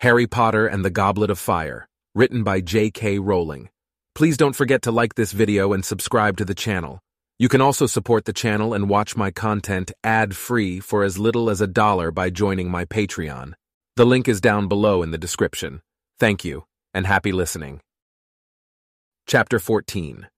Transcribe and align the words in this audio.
Harry 0.00 0.26
Potter 0.26 0.66
and 0.66 0.82
the 0.82 0.88
Goblet 0.88 1.28
of 1.28 1.38
Fire, 1.38 1.86
written 2.14 2.42
by 2.42 2.62
J.K. 2.62 3.18
Rowling. 3.18 3.68
Please 4.14 4.38
don't 4.38 4.56
forget 4.56 4.80
to 4.82 4.90
like 4.90 5.14
this 5.14 5.32
video 5.32 5.74
and 5.74 5.84
subscribe 5.84 6.38
to 6.38 6.44
the 6.46 6.54
channel. 6.54 7.00
You 7.38 7.50
can 7.50 7.60
also 7.60 7.84
support 7.84 8.24
the 8.24 8.32
channel 8.32 8.72
and 8.72 8.88
watch 8.88 9.14
my 9.14 9.30
content 9.30 9.92
ad-free 10.02 10.80
for 10.80 11.04
as 11.04 11.18
little 11.18 11.50
as 11.50 11.60
a 11.60 11.66
dollar 11.66 12.10
by 12.10 12.30
joining 12.30 12.70
my 12.70 12.86
Patreon. 12.86 13.52
The 13.96 14.06
link 14.06 14.26
is 14.26 14.40
down 14.40 14.68
below 14.68 15.02
in 15.02 15.10
the 15.10 15.18
description. 15.18 15.82
Thank 16.18 16.46
you, 16.46 16.64
and 16.94 17.06
happy 17.06 17.32
listening. 17.32 17.82
Chapter 19.26 19.58
14 19.58 20.28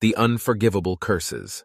The 0.00 0.16
Unforgivable 0.16 0.96
Curses 0.96 1.62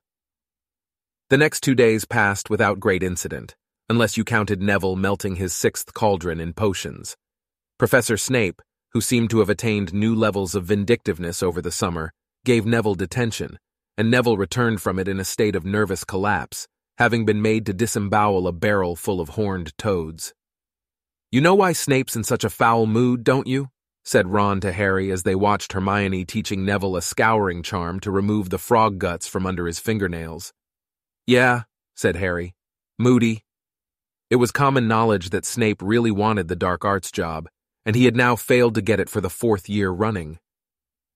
The 1.29 1.37
next 1.37 1.61
two 1.61 1.73
days 1.73 2.03
passed 2.03 2.49
without 2.49 2.81
great 2.81 3.01
incident, 3.01 3.55
unless 3.89 4.17
you 4.17 4.25
counted 4.25 4.61
Neville 4.61 4.97
melting 4.97 5.37
his 5.37 5.53
sixth 5.53 5.93
cauldron 5.93 6.41
in 6.41 6.51
potions. 6.51 7.15
Professor 7.77 8.15
Snape, 8.15 8.61
who 8.93 9.01
seemed 9.01 9.29
to 9.29 9.39
have 9.39 9.49
attained 9.49 9.93
new 9.93 10.15
levels 10.15 10.55
of 10.55 10.63
vindictiveness 10.63 11.43
over 11.43 11.61
the 11.61 11.71
summer, 11.71 12.13
gave 12.45 12.65
Neville 12.65 12.95
detention, 12.95 13.59
and 13.97 14.09
Neville 14.09 14.37
returned 14.37 14.81
from 14.81 14.97
it 14.97 15.09
in 15.09 15.19
a 15.19 15.25
state 15.25 15.57
of 15.57 15.65
nervous 15.65 16.05
collapse, 16.05 16.69
having 16.97 17.25
been 17.25 17.41
made 17.41 17.65
to 17.65 17.73
disembowel 17.73 18.47
a 18.47 18.53
barrel 18.53 18.95
full 18.95 19.19
of 19.19 19.29
horned 19.29 19.77
toads. 19.77 20.33
You 21.33 21.41
know 21.41 21.53
why 21.53 21.73
Snape's 21.73 22.15
in 22.15 22.23
such 22.23 22.45
a 22.45 22.49
foul 22.49 22.85
mood, 22.85 23.25
don't 23.25 23.45
you? 23.45 23.67
said 24.05 24.29
Ron 24.29 24.61
to 24.61 24.71
Harry 24.71 25.11
as 25.11 25.23
they 25.23 25.35
watched 25.35 25.73
Hermione 25.73 26.23
teaching 26.23 26.63
Neville 26.63 26.95
a 26.95 27.01
scouring 27.01 27.61
charm 27.61 27.99
to 27.99 28.11
remove 28.11 28.51
the 28.51 28.57
frog 28.57 28.99
guts 28.99 29.27
from 29.27 29.45
under 29.45 29.67
his 29.67 29.79
fingernails. 29.79 30.53
Yeah, 31.27 31.63
said 31.93 32.15
Harry. 32.15 32.55
Moody. 32.97 33.43
It 34.29 34.37
was 34.37 34.53
common 34.53 34.87
knowledge 34.87 35.31
that 35.31 35.45
Snape 35.45 35.81
really 35.81 36.11
wanted 36.11 36.47
the 36.47 36.55
dark 36.55 36.85
arts 36.85 37.11
job, 37.11 37.49
and 37.85 37.95
he 37.95 38.05
had 38.05 38.15
now 38.15 38.35
failed 38.35 38.75
to 38.75 38.81
get 38.81 38.99
it 38.99 39.09
for 39.09 39.21
the 39.21 39.29
fourth 39.29 39.69
year 39.69 39.91
running. 39.91 40.39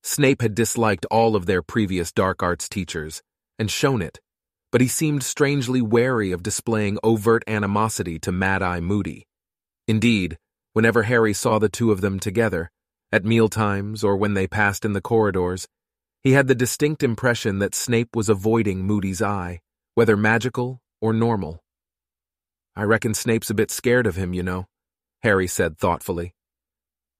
Snape 0.03 0.41
had 0.41 0.55
disliked 0.55 1.05
all 1.11 1.35
of 1.35 1.45
their 1.45 1.61
previous 1.61 2.11
dark 2.11 2.41
arts 2.43 2.69
teachers, 2.69 3.21
and 3.57 3.69
shown 3.69 4.01
it, 4.01 4.19
but 4.71 4.81
he 4.81 4.87
seemed 4.87 5.23
strangely 5.23 5.81
wary 5.81 6.31
of 6.31 6.43
displaying 6.43 6.97
overt 7.03 7.43
animosity 7.47 8.19
to 8.19 8.31
Mad 8.31 8.61
Eye 8.61 8.79
Moody. 8.79 9.27
Indeed, 9.87 10.37
whenever 10.73 11.03
Harry 11.03 11.33
saw 11.33 11.59
the 11.59 11.69
two 11.69 11.91
of 11.91 12.01
them 12.01 12.19
together, 12.19 12.69
at 13.11 13.25
mealtimes 13.25 14.03
or 14.03 14.15
when 14.15 14.35
they 14.35 14.47
passed 14.47 14.85
in 14.85 14.93
the 14.93 15.01
corridors, 15.01 15.67
he 16.21 16.33
had 16.33 16.47
the 16.47 16.55
distinct 16.55 17.01
impression 17.01 17.59
that 17.59 17.73
Snape 17.73 18.15
was 18.15 18.29
avoiding 18.29 18.85
Moody's 18.85 19.21
eye, 19.21 19.61
whether 19.95 20.15
magical 20.15 20.79
or 21.01 21.13
normal. 21.13 21.63
I 22.75 22.83
reckon 22.83 23.13
Snape's 23.13 23.49
a 23.49 23.55
bit 23.55 23.71
scared 23.71 24.05
of 24.05 24.15
him, 24.15 24.33
you 24.33 24.43
know, 24.43 24.67
Harry 25.23 25.47
said 25.47 25.77
thoughtfully. 25.77 26.33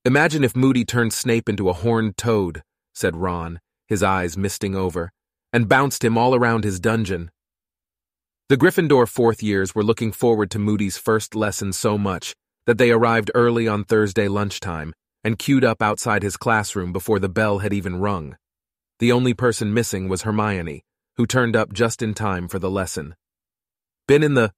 Imagine 0.06 0.46
if 0.46 0.56
Moody 0.56 0.86
turned 0.86 1.12
Snape 1.12 1.50
into 1.50 1.68
a 1.68 1.74
horned 1.74 2.16
toad, 2.16 2.64
said 2.94 3.18
Ron, 3.18 3.60
his 3.88 4.02
eyes 4.02 4.38
misting 4.38 4.76
over, 4.76 5.12
and 5.52 5.68
bounced 5.68 6.04
him 6.04 6.18
all 6.18 6.34
around 6.34 6.64
his 6.64 6.80
dungeon. 6.80 7.32
The 8.48 8.58
Gryffindor 8.58 9.08
fourth 9.08 9.44
years 9.44 9.76
were 9.76 9.84
looking 9.84 10.12
forward 10.12 10.50
to 10.52 10.60
Moody's 10.60 10.98
first 10.98 11.36
lesson 11.36 11.74
so 11.74 11.98
much 11.98 12.34
that 12.66 12.78
they 12.78 12.92
arrived 12.92 13.30
early 13.36 13.68
on 13.68 13.84
Thursday 13.84 14.28
lunchtime 14.28 14.94
and 15.24 15.38
queued 15.38 15.66
up 15.66 15.82
outside 15.82 16.24
his 16.24 16.38
classroom 16.38 16.94
before 16.94 17.20
the 17.20 17.30
bell 17.30 17.60
had 17.60 17.74
even 17.74 18.00
rung. 18.00 18.38
The 19.00 19.12
only 19.12 19.34
person 19.34 19.74
missing 19.74 20.08
was 20.08 20.22
Hermione, 20.22 20.84
who 21.18 21.26
turned 21.26 21.56
up 21.56 21.74
just 21.74 22.02
in 22.02 22.14
time 22.14 22.48
for 22.48 22.58
the 22.58 22.70
lesson. 22.70 23.16
Been 24.08 24.24
in 24.24 24.34
the 24.34 24.54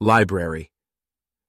library. 0.00 0.70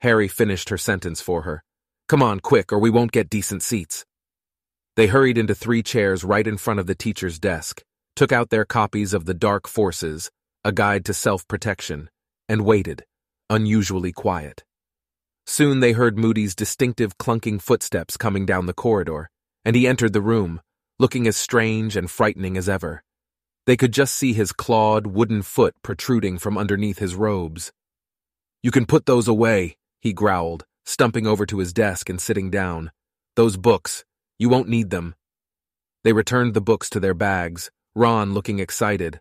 Harry 0.01 0.27
finished 0.27 0.69
her 0.69 0.77
sentence 0.77 1.21
for 1.21 1.43
her. 1.43 1.63
Come 2.07 2.23
on, 2.23 2.39
quick, 2.39 2.71
or 2.71 2.79
we 2.79 2.89
won't 2.89 3.11
get 3.11 3.29
decent 3.29 3.61
seats. 3.61 4.05
They 4.95 5.07
hurried 5.07 5.37
into 5.37 5.53
three 5.53 5.83
chairs 5.83 6.23
right 6.23 6.47
in 6.47 6.55
front 6.55 6.79
of 6.79 6.87
the 6.87 6.95
teacher's 6.95 7.37
desk, 7.37 7.83
took 8.15 8.31
out 8.31 8.49
their 8.49 8.63
copies 8.63 9.13
of 9.13 9.25
The 9.25 9.33
Dark 9.33 9.67
Forces, 9.67 10.31
A 10.63 10.71
Guide 10.71 11.03
to 11.05 11.13
Self-Protection, 11.13 12.09
and 12.47 12.63
waited, 12.63 13.03
unusually 13.49 14.13
quiet. 14.13 14.63
Soon 15.45 15.81
they 15.81 15.91
heard 15.91 16.17
Moody's 16.17 16.55
distinctive 16.55 17.17
clunking 17.17 17.61
footsteps 17.61 18.15
coming 18.15 18.45
down 18.45 18.67
the 18.67 18.73
corridor, 18.73 19.29
and 19.65 19.75
he 19.75 19.85
entered 19.85 20.13
the 20.13 20.21
room, 20.21 20.61
looking 20.99 21.27
as 21.27 21.35
strange 21.35 21.97
and 21.97 22.09
frightening 22.09 22.55
as 22.55 22.69
ever. 22.69 23.03
They 23.65 23.75
could 23.75 23.91
just 23.91 24.15
see 24.15 24.31
his 24.31 24.53
clawed, 24.53 25.07
wooden 25.07 25.41
foot 25.41 25.75
protruding 25.83 26.37
from 26.37 26.57
underneath 26.57 26.99
his 26.99 27.15
robes. 27.15 27.73
You 28.63 28.71
can 28.71 28.85
put 28.85 29.05
those 29.05 29.27
away, 29.27 29.75
he 29.99 30.13
growled, 30.13 30.65
stumping 30.87 31.27
over 31.27 31.45
to 31.45 31.59
his 31.59 31.73
desk 31.73 32.09
and 32.09 32.19
sitting 32.19 32.49
down. 32.49 32.91
Those 33.35 33.57
books. 33.57 34.05
You 34.39 34.47
won't 34.47 34.69
need 34.69 34.89
them. 34.89 35.15
They 36.05 36.13
returned 36.13 36.53
the 36.53 36.61
books 36.61 36.89
to 36.91 37.01
their 37.01 37.13
bags, 37.13 37.69
Ron 37.93 38.33
looking 38.33 38.59
excited. 38.59 39.19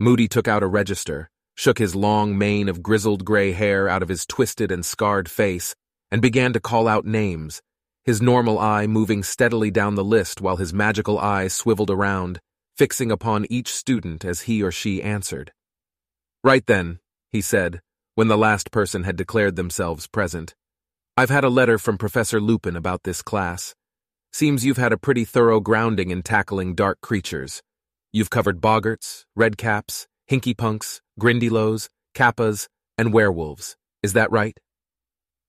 Moody 0.00 0.26
took 0.26 0.48
out 0.48 0.62
a 0.62 0.66
register, 0.66 1.28
shook 1.54 1.78
his 1.78 1.94
long 1.94 2.38
mane 2.38 2.66
of 2.66 2.82
grizzled 2.82 3.26
gray 3.26 3.52
hair 3.52 3.90
out 3.90 4.02
of 4.02 4.08
his 4.08 4.24
twisted 4.24 4.72
and 4.72 4.86
scarred 4.86 5.28
face, 5.28 5.74
and 6.10 6.22
began 6.22 6.54
to 6.54 6.60
call 6.60 6.88
out 6.88 7.04
names, 7.04 7.60
his 8.04 8.22
normal 8.22 8.58
eye 8.58 8.86
moving 8.86 9.22
steadily 9.22 9.70
down 9.70 9.96
the 9.96 10.04
list 10.04 10.40
while 10.40 10.56
his 10.56 10.72
magical 10.72 11.18
eye 11.18 11.46
swiveled 11.46 11.90
around, 11.90 12.40
fixing 12.74 13.12
upon 13.12 13.44
each 13.50 13.70
student 13.70 14.24
as 14.24 14.42
he 14.42 14.62
or 14.62 14.72
she 14.72 15.02
answered. 15.02 15.52
Right 16.42 16.64
then, 16.66 17.00
he 17.30 17.42
said, 17.42 17.82
when 18.14 18.28
the 18.28 18.38
last 18.38 18.70
person 18.70 19.02
had 19.02 19.16
declared 19.16 19.56
themselves 19.56 20.06
present. 20.06 20.54
I've 21.14 21.28
had 21.28 21.44
a 21.44 21.50
letter 21.50 21.76
from 21.76 21.98
Professor 21.98 22.40
Lupin 22.40 22.74
about 22.74 23.02
this 23.02 23.20
class. 23.20 23.74
Seems 24.32 24.64
you've 24.64 24.78
had 24.78 24.94
a 24.94 24.96
pretty 24.96 25.26
thorough 25.26 25.60
grounding 25.60 26.10
in 26.10 26.22
tackling 26.22 26.74
dark 26.74 27.02
creatures. 27.02 27.60
You've 28.14 28.30
covered 28.30 28.62
boggarts, 28.62 29.26
redcaps, 29.38 30.06
hinky 30.30 30.56
punks, 30.56 31.02
grindylows, 31.20 31.90
kappas, 32.14 32.66
and 32.96 33.12
werewolves. 33.12 33.76
Is 34.02 34.14
that 34.14 34.32
right? 34.32 34.58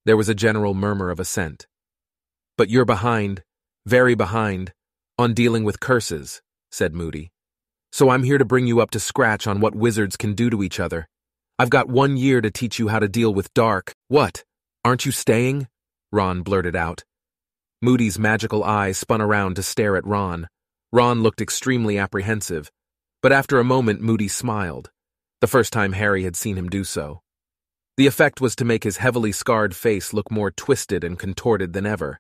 There 0.04 0.18
was 0.18 0.28
a 0.28 0.36
general 0.36 0.74
murmur 0.74 1.10
of 1.10 1.22
assent. 1.22 1.66
But 2.58 2.70
you're 2.70 2.84
behind, 2.84 3.44
very 3.86 4.16
behind, 4.16 4.74
on 5.18 5.34
dealing 5.34 5.64
with 5.64 5.80
curses, 5.80 6.42
said 6.74 6.94
Moody. 6.94 7.32
So 7.94 8.10
I'm 8.10 8.24
here 8.24 8.38
to 8.38 8.44
bring 8.44 8.68
you 8.68 8.82
up 8.82 8.92
to 8.92 9.00
scratch 9.00 9.48
on 9.48 9.62
what 9.62 9.76
wizards 9.76 10.18
can 10.18 10.34
do 10.34 10.50
to 10.50 10.62
each 10.62 10.82
other. 10.82 11.08
I've 11.58 11.70
got 11.70 11.88
one 11.88 12.18
year 12.18 12.42
to 12.42 12.52
teach 12.52 12.80
you 12.80 12.90
how 12.90 13.00
to 13.00 13.08
deal 13.08 13.34
with 13.34 13.54
dark. 13.54 13.94
What? 14.10 14.44
Aren't 14.86 15.06
you 15.06 15.14
staying? 15.14 15.68
Ron 16.12 16.42
blurted 16.42 16.76
out. 16.76 17.06
Moody's 17.82 18.20
magical 18.20 18.64
eyes 18.64 18.98
spun 18.98 19.22
around 19.22 19.56
to 19.56 19.64
stare 19.64 19.96
at 19.96 20.06
Ron. 20.06 20.48
Ron 20.92 21.24
looked 21.24 21.42
extremely 21.42 21.98
apprehensive, 21.98 22.70
but 23.22 23.32
after 23.32 23.60
a 23.60 23.64
moment 23.64 24.02
Moody 24.02 24.28
smiled, 24.28 24.92
the 25.40 25.48
first 25.48 25.72
time 25.72 25.94
Harry 25.94 26.24
had 26.24 26.36
seen 26.36 26.58
him 26.58 26.70
do 26.70 26.84
so. 26.84 27.22
The 27.96 28.08
effect 28.08 28.42
was 28.42 28.56
to 28.58 28.66
make 28.66 28.84
his 28.84 28.98
heavily 28.98 29.32
scarred 29.32 29.76
face 29.76 30.14
look 30.14 30.30
more 30.30 30.52
twisted 30.52 31.04
and 31.04 31.18
contorted 31.18 31.72
than 31.72 31.86
ever, 31.86 32.20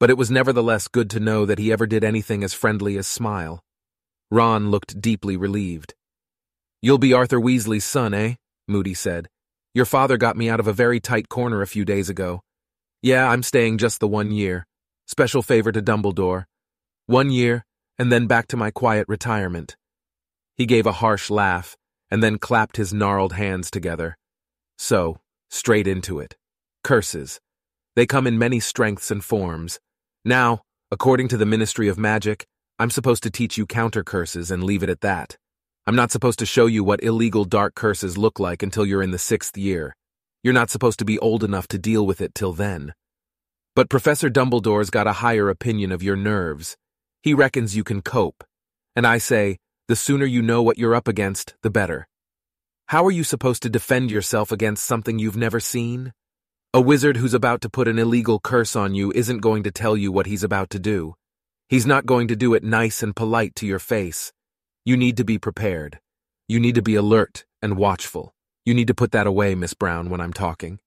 but 0.00 0.10
it 0.10 0.18
was 0.18 0.30
nevertheless 0.30 0.88
good 0.88 1.10
to 1.10 1.20
know 1.20 1.46
that 1.46 1.58
he 1.58 1.72
ever 1.72 1.86
did 1.86 2.02
anything 2.02 2.42
as 2.42 2.54
friendly 2.54 2.98
as 2.98 3.06
smile. 3.06 3.62
Ron 4.32 4.70
looked 4.70 5.00
deeply 5.00 5.36
relieved. 5.36 5.94
You'll 6.82 6.98
be 6.98 7.12
Arthur 7.12 7.38
Weasley's 7.38 7.84
son, 7.84 8.14
eh? 8.14 8.34
Moody 8.66 8.94
said. 8.94 9.28
Your 9.72 9.84
father 9.84 10.16
got 10.16 10.36
me 10.36 10.50
out 10.50 10.58
of 10.58 10.66
a 10.66 10.72
very 10.72 10.98
tight 10.98 11.28
corner 11.28 11.62
a 11.62 11.66
few 11.66 11.84
days 11.84 12.08
ago. 12.08 12.40
Yeah, 13.02 13.30
I'm 13.30 13.44
staying 13.44 13.78
just 13.78 14.00
the 14.00 14.08
one 14.08 14.32
year. 14.32 14.66
Special 15.06 15.42
favor 15.42 15.70
to 15.70 15.80
Dumbledore. 15.80 16.44
One 17.06 17.30
year, 17.30 17.64
and 17.96 18.10
then 18.10 18.26
back 18.26 18.48
to 18.48 18.56
my 18.56 18.72
quiet 18.72 19.06
retirement. 19.08 19.76
He 20.56 20.66
gave 20.66 20.86
a 20.86 20.92
harsh 20.92 21.30
laugh, 21.30 21.76
and 22.10 22.22
then 22.22 22.38
clapped 22.38 22.78
his 22.78 22.92
gnarled 22.92 23.34
hands 23.34 23.70
together. 23.70 24.16
So, 24.76 25.18
straight 25.50 25.86
into 25.86 26.18
it. 26.18 26.36
Curses. 26.82 27.40
They 27.94 28.06
come 28.06 28.26
in 28.26 28.38
many 28.38 28.58
strengths 28.58 29.10
and 29.10 29.24
forms. 29.24 29.78
Now, 30.24 30.62
according 30.90 31.28
to 31.28 31.36
the 31.36 31.46
Ministry 31.46 31.86
of 31.86 31.98
Magic, 31.98 32.44
I'm 32.78 32.90
supposed 32.90 33.22
to 33.22 33.30
teach 33.30 33.56
you 33.56 33.66
counter 33.66 34.02
curses 34.02 34.50
and 34.50 34.64
leave 34.64 34.82
it 34.82 34.90
at 34.90 35.02
that. 35.02 35.36
I'm 35.86 35.96
not 35.96 36.10
supposed 36.10 36.38
to 36.40 36.46
show 36.46 36.66
you 36.66 36.84
what 36.84 37.02
illegal 37.02 37.44
dark 37.44 37.74
curses 37.74 38.18
look 38.18 38.38
like 38.38 38.62
until 38.62 38.84
you're 38.84 39.02
in 39.02 39.10
the 39.10 39.18
sixth 39.18 39.56
year. 39.56 39.96
You're 40.42 40.54
not 40.54 40.70
supposed 40.70 40.98
to 41.00 41.04
be 41.04 41.18
old 41.18 41.42
enough 41.42 41.68
to 41.68 41.78
deal 41.78 42.06
with 42.06 42.20
it 42.20 42.34
till 42.34 42.52
then. 42.52 42.94
But 43.74 43.88
Professor 43.88 44.28
Dumbledore's 44.28 44.90
got 44.90 45.06
a 45.06 45.14
higher 45.14 45.48
opinion 45.48 45.92
of 45.92 46.02
your 46.02 46.16
nerves. 46.16 46.76
He 47.22 47.34
reckons 47.34 47.76
you 47.76 47.84
can 47.84 48.02
cope. 48.02 48.44
And 48.94 49.06
I 49.06 49.18
say, 49.18 49.58
the 49.88 49.96
sooner 49.96 50.26
you 50.26 50.42
know 50.42 50.62
what 50.62 50.78
you're 50.78 50.94
up 50.94 51.08
against, 51.08 51.54
the 51.62 51.70
better. 51.70 52.06
How 52.86 53.04
are 53.06 53.10
you 53.10 53.24
supposed 53.24 53.62
to 53.62 53.70
defend 53.70 54.10
yourself 54.10 54.52
against 54.52 54.84
something 54.84 55.18
you've 55.18 55.36
never 55.36 55.60
seen? 55.60 56.12
A 56.74 56.80
wizard 56.80 57.16
who's 57.16 57.34
about 57.34 57.60
to 57.62 57.70
put 57.70 57.88
an 57.88 57.98
illegal 57.98 58.38
curse 58.38 58.76
on 58.76 58.94
you 58.94 59.12
isn't 59.12 59.38
going 59.38 59.62
to 59.64 59.70
tell 59.70 59.96
you 59.96 60.12
what 60.12 60.26
he's 60.26 60.44
about 60.44 60.70
to 60.70 60.78
do. 60.78 61.14
He's 61.68 61.86
not 61.86 62.06
going 62.06 62.28
to 62.28 62.36
do 62.36 62.54
it 62.54 62.64
nice 62.64 63.02
and 63.02 63.14
polite 63.14 63.54
to 63.56 63.66
your 63.66 63.78
face. 63.78 64.32
You 64.84 64.96
need 64.96 65.16
to 65.18 65.24
be 65.24 65.38
prepared. 65.38 66.00
You 66.48 66.58
need 66.58 66.74
to 66.74 66.82
be 66.82 66.94
alert 66.94 67.44
and 67.60 67.76
watchful. 67.76 68.34
You 68.64 68.74
need 68.74 68.86
to 68.86 68.94
put 68.94 69.12
that 69.12 69.26
away, 69.26 69.54
Miss 69.54 69.74
Brown, 69.74 70.10
when 70.10 70.20
I'm 70.20 70.32
talking. 70.32 70.78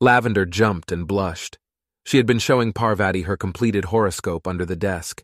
Lavender 0.00 0.44
jumped 0.44 0.92
and 0.92 1.06
blushed. 1.06 1.58
She 2.04 2.18
had 2.18 2.26
been 2.26 2.38
showing 2.38 2.72
Parvati 2.72 3.22
her 3.22 3.36
completed 3.36 3.86
horoscope 3.86 4.46
under 4.46 4.66
the 4.66 4.76
desk. 4.76 5.22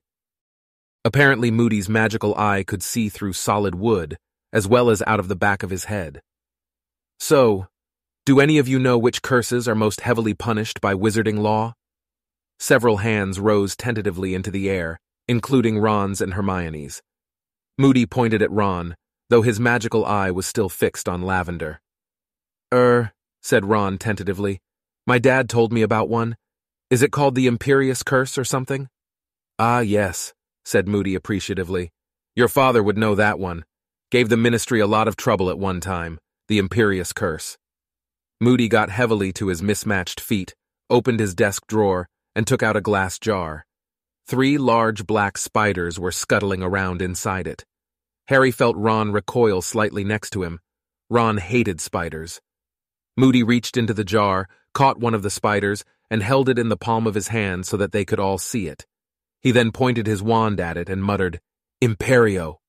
Apparently, 1.05 1.51
Moody's 1.51 1.89
magical 1.89 2.35
eye 2.37 2.65
could 2.67 2.83
see 2.83 3.09
through 3.09 3.35
solid 3.35 3.75
wood, 3.75 4.17
as 4.53 4.67
well 4.67 4.89
as 4.89 5.03
out 5.07 5.21
of 5.21 5.29
the 5.29 5.37
back 5.37 5.63
of 5.63 5.71
his 5.71 5.85
head. 5.85 6.23
So, 7.21 7.67
do 8.25 8.41
any 8.41 8.59
of 8.59 8.69
you 8.69 8.79
know 8.79 8.97
which 8.97 9.23
curses 9.23 9.69
are 9.69 9.75
most 9.75 10.01
heavily 10.01 10.33
punished 10.33 10.81
by 10.81 10.95
wizarding 10.95 11.39
law? 11.39 11.75
Several 12.59 12.99
hands 12.99 13.39
rose 13.39 13.77
tentatively 13.77 14.35
into 14.35 14.51
the 14.51 14.71
air, 14.71 14.99
including 15.29 15.79
Ron's 15.79 16.21
and 16.21 16.35
Hermione's. 16.35 17.03
Moody 17.79 18.07
pointed 18.07 18.43
at 18.43 18.51
Ron, 18.51 18.97
though 19.31 19.43
his 19.43 19.59
magical 19.59 20.05
eye 20.05 20.31
was 20.31 20.47
still 20.47 20.69
fixed 20.69 21.09
on 21.09 21.23
Lavender. 21.23 21.81
Er, 22.73 23.13
said 23.43 23.65
Ron 23.65 23.99
tentatively. 23.99 24.61
My 25.07 25.19
dad 25.19 25.49
told 25.49 25.73
me 25.73 25.83
about 25.83 26.09
one. 26.09 26.37
Is 26.91 27.03
it 27.03 27.13
called 27.13 27.35
the 27.35 27.47
Imperius 27.47 28.05
Curse 28.05 28.37
or 28.37 28.45
something? 28.45 28.89
Ah, 29.59 29.81
yes, 29.81 30.35
said 30.65 30.87
Moody 30.87 31.15
appreciatively. 31.15 31.91
Your 32.37 32.49
father 32.49 32.83
would 32.83 32.99
know 32.99 33.15
that 33.15 33.39
one. 33.39 33.65
Gave 34.11 34.29
the 34.29 34.37
ministry 34.37 34.81
a 34.81 34.87
lot 34.87 35.09
of 35.09 35.17
trouble 35.17 35.49
at 35.49 35.59
one 35.59 35.81
time, 35.81 36.19
the 36.49 36.59
Imperius 36.59 37.15
Curse. 37.15 37.57
Moody 38.41 38.69
got 38.69 38.91
heavily 38.91 39.33
to 39.33 39.49
his 39.49 39.63
mismatched 39.63 40.21
feet, 40.21 40.55
opened 40.91 41.21
his 41.21 41.35
desk 41.35 41.67
drawer, 41.67 42.09
and 42.35 42.47
took 42.47 42.63
out 42.63 42.77
a 42.77 42.81
glass 42.81 43.19
jar. 43.19 43.65
Three 44.27 44.57
large 44.57 45.07
black 45.07 45.37
spiders 45.37 45.99
were 45.99 46.13
scuttling 46.13 46.63
around 46.63 47.03
inside 47.03 47.47
it. 47.47 47.65
Harry 48.27 48.51
felt 48.51 48.77
Ron 48.77 49.13
recoil 49.13 49.63
slightly 49.63 50.05
next 50.05 50.31
to 50.31 50.43
him. 50.43 50.61
Ron 51.11 51.39
hated 51.39 51.81
spiders. 51.81 52.41
Moody 53.17 53.43
reached 53.43 53.77
into 53.77 53.93
the 53.93 54.05
jar, 54.05 54.49
caught 54.73 54.99
one 54.99 55.13
of 55.13 55.23
the 55.23 55.31
spiders, 55.31 55.85
and 56.11 56.23
held 56.23 56.49
it 56.49 56.59
in 56.59 56.69
the 56.69 56.77
palm 56.77 57.07
of 57.07 57.15
his 57.15 57.29
hand 57.29 57.67
so 57.67 57.77
that 57.77 57.93
they 57.93 58.05
could 58.05 58.21
all 58.21 58.39
see 58.39 58.69
it. 58.69 58.87
He 59.41 59.51
then 59.51 59.73
pointed 59.73 60.07
his 60.07 60.23
wand 60.23 60.61
at 60.61 60.77
it 60.77 60.89
and 60.89 61.03
muttered, 61.03 61.41
Imperio. 61.81 62.61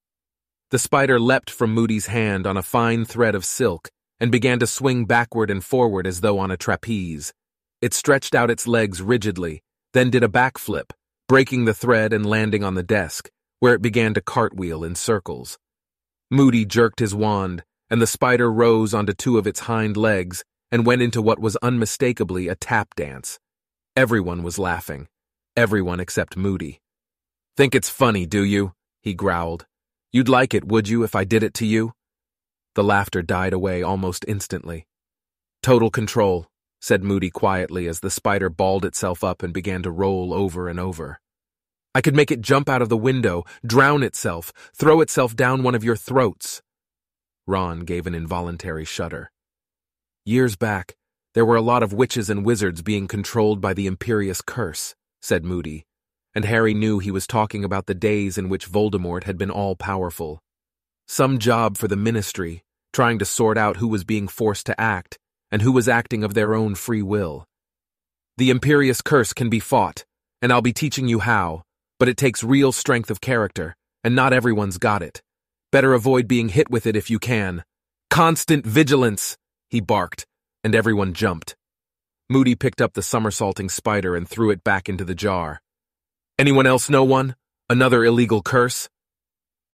The 0.72 0.80
spider 0.80 1.20
leapt 1.20 1.50
from 1.50 1.74
Moody's 1.74 2.08
hand 2.08 2.48
on 2.48 2.58
a 2.58 2.64
fine 2.64 3.06
thread 3.06 3.36
of 3.36 3.46
silk 3.46 3.90
and 4.20 4.32
began 4.32 4.60
to 4.60 4.68
swing 4.68 5.06
backward 5.06 5.52
and 5.52 5.64
forward 5.64 6.08
as 6.08 6.22
though 6.22 6.40
on 6.40 6.50
a 6.50 6.58
trapeze. 6.58 7.32
It 7.82 7.94
stretched 7.94 8.34
out 8.34 8.50
its 8.50 8.66
legs 8.66 9.02
rigidly, 9.02 9.62
then 9.94 10.10
did 10.10 10.24
a 10.24 10.28
backflip, 10.28 10.92
breaking 11.34 11.66
the 11.66 11.74
thread 11.74 12.14
and 12.14 12.28
landing 12.28 12.64
on 12.64 12.76
the 12.76 12.84
desk, 12.84 13.32
where 13.60 13.74
it 13.74 13.82
began 13.82 14.14
to 14.14 14.22
cartwheel 14.22 14.84
in 14.84 14.94
circles. 14.94 15.58
Moody 16.30 16.64
jerked 16.64 17.00
his 17.00 17.16
wand, 17.16 17.64
and 17.90 18.00
the 18.00 18.06
spider 18.06 18.52
rose 18.52 18.94
onto 18.94 19.14
two 19.14 19.40
of 19.40 19.48
its 19.48 19.62
hind 19.62 19.98
legs 19.98 20.44
and 20.72 20.86
went 20.86 21.02
into 21.02 21.24
what 21.24 21.40
was 21.40 21.56
unmistakably 21.64 22.50
a 22.50 22.54
tap 22.54 22.94
dance. 22.94 23.40
Everyone 23.96 24.44
was 24.44 24.60
laughing. 24.60 25.08
Everyone 25.58 26.00
except 26.00 26.38
Moody. 26.38 26.80
Think 27.58 27.74
it's 27.74 27.90
funny, 27.90 28.28
do 28.28 28.44
you? 28.44 28.74
he 29.02 29.16
growled. 29.16 29.66
You'd 30.12 30.30
like 30.30 30.54
it, 30.54 30.68
would 30.68 30.88
you, 30.88 31.02
if 31.02 31.16
I 31.16 31.24
did 31.24 31.42
it 31.42 31.56
to 31.56 31.66
you? 31.66 31.94
The 32.76 32.84
laughter 32.84 33.24
died 33.24 33.54
away 33.54 33.82
almost 33.82 34.24
instantly. 34.28 34.86
Total 35.64 35.90
control, 35.90 36.46
said 36.80 37.04
Moody 37.04 37.32
quietly 37.32 37.88
as 37.88 38.02
the 38.02 38.12
spider 38.12 38.52
balled 38.52 38.86
itself 38.86 39.24
up 39.24 39.42
and 39.42 39.52
began 39.52 39.82
to 39.82 39.90
roll 39.90 40.32
over 40.32 40.70
and 40.70 40.80
over. 40.80 41.20
I 41.96 42.02
could 42.02 42.16
make 42.16 42.32
it 42.32 42.42
jump 42.42 42.70
out 42.70 42.82
of 42.82 42.90
the 42.90 42.98
window, 42.98 43.44
drown 43.66 44.04
itself, 44.04 44.52
throw 44.76 45.02
itself 45.02 45.36
down 45.36 45.64
one 45.64 45.76
of 45.76 45.84
your 45.84 45.96
throats. 45.96 46.62
Ron 47.46 47.82
gave 47.82 48.08
an 48.08 48.16
involuntary 48.16 48.86
shudder. 48.86 49.30
Years 50.26 50.56
back, 50.56 50.96
there 51.34 51.46
were 51.46 51.56
a 51.56 51.62
lot 51.62 51.84
of 51.84 51.94
witches 51.94 52.30
and 52.30 52.46
wizards 52.46 52.82
being 52.82 53.08
controlled 53.08 53.60
by 53.62 53.74
the 53.74 53.88
Imperius 53.88 54.44
Curse 54.46 54.96
said 55.24 55.46
Moody, 55.46 55.86
and 56.36 56.44
Harry 56.44 56.74
knew 56.74 57.00
he 57.00 57.10
was 57.10 57.26
talking 57.26 57.64
about 57.64 57.86
the 57.86 57.96
days 57.96 58.38
in 58.38 58.50
which 58.50 58.70
Voldemort 58.70 59.24
had 59.24 59.38
been 59.38 59.50
all-powerful. 59.50 60.40
Some 61.08 61.40
job 61.40 61.78
for 61.78 61.88
the 61.88 61.96
Ministry, 61.96 62.64
trying 62.92 63.20
to 63.20 63.26
sort 63.26 63.58
out 63.58 63.78
who 63.78 63.88
was 63.88 64.04
being 64.04 64.28
forced 64.28 64.66
to 64.66 64.80
act 64.80 65.18
and 65.50 65.62
who 65.62 65.72
was 65.72 65.88
acting 65.88 66.26
of 66.26 66.34
their 66.34 66.54
own 66.54 66.76
free 66.76 67.02
will. 67.02 67.46
The 68.38 68.50
Imperious 68.50 69.02
Curse 69.02 69.32
can 69.32 69.50
be 69.50 69.62
fought, 69.62 70.04
and 70.42 70.52
I'll 70.52 70.62
be 70.62 70.74
teaching 70.74 71.08
you 71.08 71.20
how, 71.20 71.64
but 72.04 72.10
it 72.10 72.18
takes 72.18 72.44
real 72.44 72.74
strength 72.74 73.10
of 73.10 73.22
character, 73.22 73.78
and 74.04 74.14
not 74.14 74.34
everyone's 74.34 74.78
got 74.78 75.02
it. 75.02 75.22
Better 75.72 75.94
avoid 75.94 76.28
being 76.28 76.50
hit 76.50 76.70
with 76.70 76.86
it 76.86 76.98
if 76.98 77.10
you 77.10 77.18
can. 77.18 77.64
Constant 78.10 78.66
vigilance, 78.66 79.38
he 79.70 79.80
barked, 79.80 80.26
and 80.66 80.76
everyone 80.76 81.14
jumped. 81.14 81.56
Moody 82.30 82.56
picked 82.56 82.82
up 82.82 82.92
the 82.92 83.02
somersaulting 83.02 83.70
spider 83.70 84.18
and 84.18 84.28
threw 84.28 84.52
it 84.52 84.66
back 84.66 84.90
into 84.90 85.06
the 85.06 85.16
jar. 85.16 85.62
Anyone 86.38 86.68
else 86.68 86.90
know 86.90 87.06
one? 87.06 87.38
Another 87.70 88.04
illegal 88.04 88.42
curse? 88.42 88.90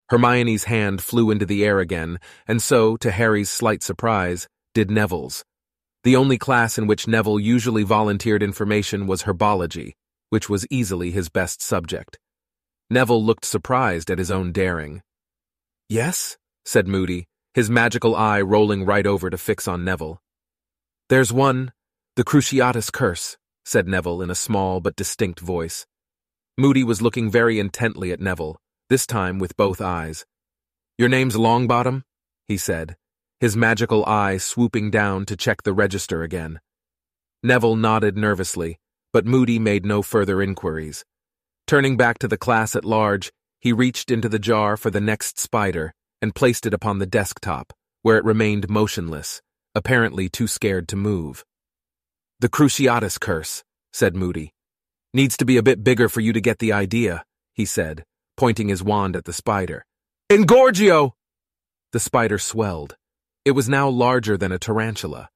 Hermione's 0.09 0.65
hand 0.65 1.01
flew 1.01 1.31
into 1.31 1.45
the 1.45 1.63
air 1.63 1.79
again, 1.79 2.19
and 2.45 2.61
so, 2.61 2.97
to 2.97 3.09
Harry's 3.09 3.49
slight 3.49 3.81
surprise, 3.81 4.49
did 4.73 4.91
Neville's. 4.91 5.45
The 6.03 6.17
only 6.17 6.37
class 6.37 6.77
in 6.77 6.87
which 6.87 7.07
Neville 7.07 7.39
usually 7.39 7.83
volunteered 7.83 8.43
information 8.43 9.07
was 9.07 9.23
herbology, 9.23 9.93
which 10.29 10.49
was 10.49 10.67
easily 10.69 11.11
his 11.11 11.29
best 11.29 11.61
subject. 11.61 12.19
Neville 12.89 13.23
looked 13.23 13.45
surprised 13.45 14.09
at 14.09 14.17
his 14.17 14.31
own 14.31 14.51
daring. 14.51 15.01
Yes, 15.89 16.37
said 16.65 16.87
Moody, 16.87 17.27
his 17.53 17.69
magical 17.69 18.15
eye 18.15 18.41
rolling 18.41 18.85
right 18.85 19.05
over 19.05 19.29
to 19.29 19.37
fix 19.37 19.67
on 19.67 19.83
Neville. 19.83 20.21
There's 21.09 21.33
one, 21.33 21.71
the 22.15 22.23
Cruciatus 22.23 22.91
Curse, 22.91 23.37
said 23.65 23.87
Neville 23.87 24.21
in 24.21 24.29
a 24.29 24.35
small 24.35 24.79
but 24.79 24.95
distinct 24.95 25.39
voice. 25.39 25.85
Moody 26.57 26.83
was 26.83 27.01
looking 27.01 27.29
very 27.29 27.59
intently 27.59 28.11
at 28.11 28.19
Neville, 28.19 28.59
this 28.89 29.05
time 29.05 29.39
with 29.39 29.57
both 29.57 29.81
eyes. 29.81 30.25
Your 30.97 31.09
name's 31.09 31.35
Longbottom? 31.35 32.03
he 32.47 32.57
said, 32.57 32.95
his 33.39 33.55
magical 33.55 34.05
eye 34.05 34.37
swooping 34.37 34.89
down 34.89 35.25
to 35.25 35.37
check 35.37 35.63
the 35.63 35.73
register 35.73 36.23
again. 36.23 36.59
Neville 37.43 37.75
nodded 37.75 38.17
nervously, 38.17 38.79
but 39.17 39.25
Moody 39.25 39.57
made 39.57 39.83
no 39.83 40.03
further 40.03 40.43
inquiries. 40.43 41.03
Turning 41.65 41.97
back 41.97 42.19
to 42.19 42.27
the 42.27 42.37
class 42.37 42.75
at 42.75 42.85
large, 42.85 43.31
he 43.59 43.73
reached 43.73 44.11
into 44.11 44.29
the 44.29 44.37
jar 44.37 44.77
for 44.77 44.91
the 44.91 45.01
next 45.01 45.39
spider 45.39 45.91
and 46.21 46.35
placed 46.35 46.67
it 46.67 46.73
upon 46.75 46.99
the 46.99 47.07
desktop, 47.07 47.73
where 48.03 48.17
it 48.17 48.23
remained 48.23 48.69
motionless, 48.69 49.41
apparently 49.73 50.29
too 50.29 50.45
scared 50.45 50.87
to 50.89 50.95
move. 50.95 51.43
The 52.41 52.47
Cruciatus 52.47 53.19
curse, 53.19 53.63
said 53.91 54.15
Moody. 54.15 54.53
Needs 55.15 55.35
to 55.37 55.45
be 55.45 55.57
a 55.57 55.63
bit 55.63 55.83
bigger 55.83 56.09
for 56.09 56.21
you 56.21 56.31
to 56.31 56.39
get 56.39 56.59
the 56.59 56.71
idea, 56.71 57.25
he 57.55 57.65
said, 57.65 58.03
pointing 58.37 58.69
his 58.69 58.83
wand 58.83 59.15
at 59.15 59.25
the 59.25 59.33
spider. 59.33 59.83
Engorgio! 60.29 61.13
The 61.91 61.99
spider 61.99 62.37
swelled. 62.37 62.95
It 63.45 63.53
was 63.53 63.67
now 63.67 63.89
larger 63.89 64.37
than 64.37 64.51
a 64.51 64.59
tarantula. 64.59 65.29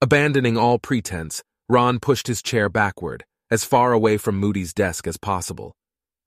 Abandoning 0.00 0.56
all 0.56 0.78
pretense, 0.78 1.42
Ron 1.68 2.00
pushed 2.00 2.26
his 2.28 2.42
chair 2.42 2.68
backward, 2.68 3.24
as 3.50 3.64
far 3.64 3.92
away 3.92 4.16
from 4.16 4.38
Moody's 4.38 4.72
desk 4.72 5.06
as 5.06 5.16
possible. 5.16 5.74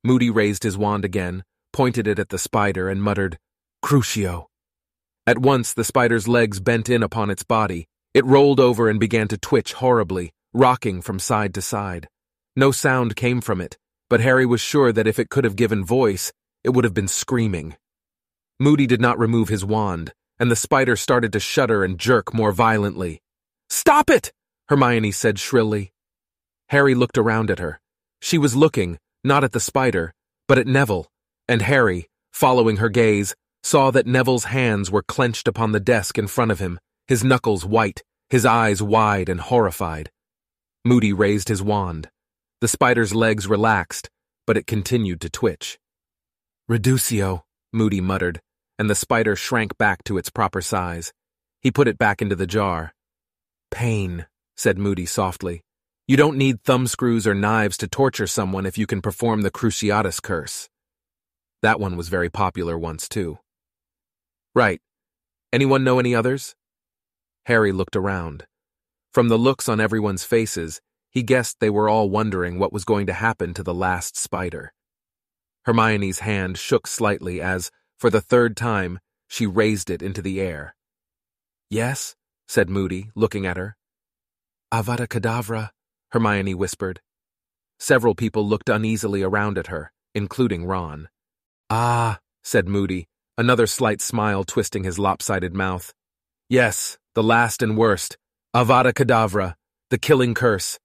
Moody 0.03 0.29
raised 0.29 0.63
his 0.63 0.77
wand 0.77 1.03
again, 1.03 1.43
pointed 1.73 2.07
it 2.07 2.19
at 2.19 2.29
the 2.29 2.37
spider, 2.37 2.89
and 2.89 3.01
muttered, 3.01 3.37
Crucio. 3.83 4.47
At 5.25 5.39
once 5.39 5.73
the 5.73 5.83
spider's 5.83 6.27
legs 6.27 6.59
bent 6.59 6.89
in 6.89 7.03
upon 7.03 7.29
its 7.29 7.43
body, 7.43 7.87
it 8.13 8.25
rolled 8.25 8.59
over 8.59 8.89
and 8.89 8.99
began 8.99 9.27
to 9.29 9.37
twitch 9.37 9.73
horribly, 9.73 10.31
rocking 10.53 11.01
from 11.01 11.17
side 11.17 11.53
to 11.55 11.61
side. 11.61 12.07
No 12.55 12.71
sound 12.71 13.15
came 13.15 13.41
from 13.41 13.61
it, 13.61 13.77
but 14.09 14.19
Harry 14.19 14.45
was 14.45 14.61
sure 14.61 14.91
that 14.91 15.07
if 15.07 15.17
it 15.17 15.29
could 15.29 15.43
have 15.43 15.55
given 15.55 15.85
voice, 15.85 16.31
it 16.63 16.69
would 16.69 16.83
have 16.83 16.93
been 16.93 17.07
screaming. 17.07 17.77
Moody 18.59 18.85
did 18.85 19.01
not 19.01 19.17
remove 19.17 19.49
his 19.49 19.65
wand, 19.65 20.13
and 20.37 20.51
the 20.51 20.55
spider 20.55 20.95
started 20.95 21.31
to 21.33 21.39
shudder 21.39 21.83
and 21.83 21.97
jerk 21.97 22.33
more 22.33 22.51
violently. 22.51 23.21
Stop 23.69 24.09
it! 24.09 24.33
Hermione 24.71 25.11
said 25.11 25.37
shrilly. 25.37 25.91
Harry 26.69 26.95
looked 26.95 27.17
around 27.17 27.51
at 27.51 27.59
her. 27.59 27.81
She 28.21 28.37
was 28.37 28.55
looking, 28.55 28.99
not 29.21 29.43
at 29.43 29.51
the 29.51 29.59
spider, 29.59 30.13
but 30.47 30.57
at 30.57 30.65
Neville, 30.65 31.07
and 31.49 31.61
Harry, 31.61 32.07
following 32.31 32.77
her 32.77 32.87
gaze, 32.87 33.35
saw 33.63 33.91
that 33.91 34.07
Neville's 34.07 34.45
hands 34.45 34.89
were 34.89 35.03
clenched 35.03 35.49
upon 35.49 35.73
the 35.73 35.81
desk 35.81 36.17
in 36.17 36.25
front 36.25 36.51
of 36.51 36.59
him, 36.59 36.79
his 37.05 37.21
knuckles 37.21 37.65
white, 37.65 38.01
his 38.29 38.45
eyes 38.45 38.81
wide 38.81 39.27
and 39.27 39.41
horrified. 39.41 40.09
Moody 40.85 41.11
raised 41.11 41.49
his 41.49 41.61
wand. 41.61 42.09
The 42.61 42.69
spider's 42.69 43.13
legs 43.13 43.47
relaxed, 43.47 44.09
but 44.47 44.55
it 44.55 44.67
continued 44.67 45.19
to 45.19 45.29
twitch. 45.29 45.79
Reducio, 46.69 47.41
Moody 47.73 47.99
muttered, 47.99 48.39
and 48.79 48.89
the 48.89 48.95
spider 48.95 49.35
shrank 49.35 49.77
back 49.77 50.05
to 50.05 50.17
its 50.17 50.29
proper 50.29 50.61
size. 50.61 51.11
He 51.59 51.71
put 51.71 51.89
it 51.89 51.97
back 51.97 52.21
into 52.21 52.37
the 52.37 52.47
jar. 52.47 52.93
Pain, 53.69 54.27
said 54.61 54.77
Moody 54.77 55.07
softly. 55.07 55.63
You 56.07 56.15
don't 56.17 56.37
need 56.37 56.61
thumbscrews 56.61 57.25
or 57.25 57.33
knives 57.33 57.77
to 57.77 57.87
torture 57.87 58.27
someone 58.27 58.67
if 58.67 58.77
you 58.77 58.85
can 58.85 59.01
perform 59.01 59.41
the 59.41 59.49
Cruciatus 59.49 60.21
curse. 60.21 60.69
That 61.63 61.79
one 61.79 61.97
was 61.97 62.09
very 62.09 62.29
popular 62.29 62.77
once, 62.77 63.09
too. 63.09 63.39
Right. 64.53 64.79
Anyone 65.51 65.83
know 65.83 65.97
any 65.97 66.13
others? 66.13 66.55
Harry 67.47 67.71
looked 67.71 67.95
around. 67.95 68.45
From 69.11 69.29
the 69.29 69.37
looks 69.37 69.67
on 69.67 69.79
everyone's 69.79 70.25
faces, 70.25 70.79
he 71.09 71.23
guessed 71.23 71.59
they 71.59 71.71
were 71.71 71.89
all 71.89 72.11
wondering 72.11 72.59
what 72.59 72.71
was 72.71 72.85
going 72.85 73.07
to 73.07 73.13
happen 73.13 73.55
to 73.55 73.63
the 73.63 73.73
last 73.73 74.15
spider. 74.15 74.73
Hermione's 75.65 76.19
hand 76.19 76.59
shook 76.59 76.85
slightly 76.85 77.41
as, 77.41 77.71
for 77.97 78.11
the 78.11 78.21
third 78.21 78.55
time, 78.55 78.99
she 79.27 79.47
raised 79.47 79.89
it 79.89 80.03
into 80.03 80.21
the 80.21 80.39
air. 80.39 80.75
Yes, 81.67 82.15
said 82.47 82.69
Moody, 82.69 83.09
looking 83.15 83.47
at 83.47 83.57
her. 83.57 83.75
Avada 84.73 85.05
Kedavra, 85.05 85.71
Hermione 86.11 86.53
whispered. 86.53 87.01
Several 87.77 88.15
people 88.15 88.47
looked 88.47 88.69
uneasily 88.69 89.21
around 89.21 89.57
at 89.57 89.67
her, 89.67 89.91
including 90.15 90.65
Ron. 90.65 91.09
Ah, 91.69 92.19
said 92.41 92.69
Moody, 92.69 93.09
another 93.37 93.67
slight 93.67 93.99
smile 93.99 94.45
twisting 94.45 94.85
his 94.85 94.97
lopsided 94.97 95.53
mouth. 95.53 95.93
Yes, 96.47 96.97
the 97.15 97.23
last 97.23 97.61
and 97.61 97.77
worst. 97.77 98.17
Avada 98.55 98.93
Kedavra, 98.93 99.55
the 99.89 99.97
killing 99.97 100.33
curse. 100.33 100.79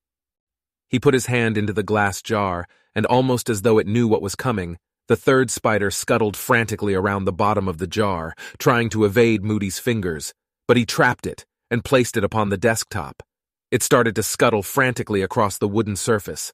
He 0.89 0.99
put 0.99 1.15
his 1.15 1.27
hand 1.27 1.57
into 1.57 1.73
the 1.73 1.85
glass 1.85 2.23
jar, 2.23 2.67
and 2.93 3.07
almost 3.07 3.49
as 3.49 3.63
though 3.63 3.79
it 3.79 3.87
knew 3.87 4.09
what 4.09 4.23
was 4.23 4.35
coming, 4.35 4.79
the 5.07 5.17
third 5.17 5.49
spider 5.49 5.93
scuttled 5.93 6.37
frantically 6.37 6.95
around 6.95 7.25
the 7.25 7.33
bottom 7.33 7.69
of 7.69 7.79
the 7.79 7.87
jar, 7.87 8.35
trying 8.59 8.89
to 8.91 9.05
evade 9.05 9.45
Moody's 9.45 9.79
fingers, 9.79 10.35
but 10.67 10.77
he 10.77 10.85
trapped 10.85 11.25
it 11.25 11.47
and 11.71 11.85
placed 11.85 12.17
it 12.17 12.25
upon 12.25 12.49
the 12.49 12.59
desktop. 12.59 13.23
It 13.71 13.83
started 13.83 14.15
to 14.15 14.23
scuttle 14.23 14.63
frantically 14.63 15.23
across 15.23 15.59
the 15.59 15.67
wooden 15.67 15.97
surface. 15.97 16.53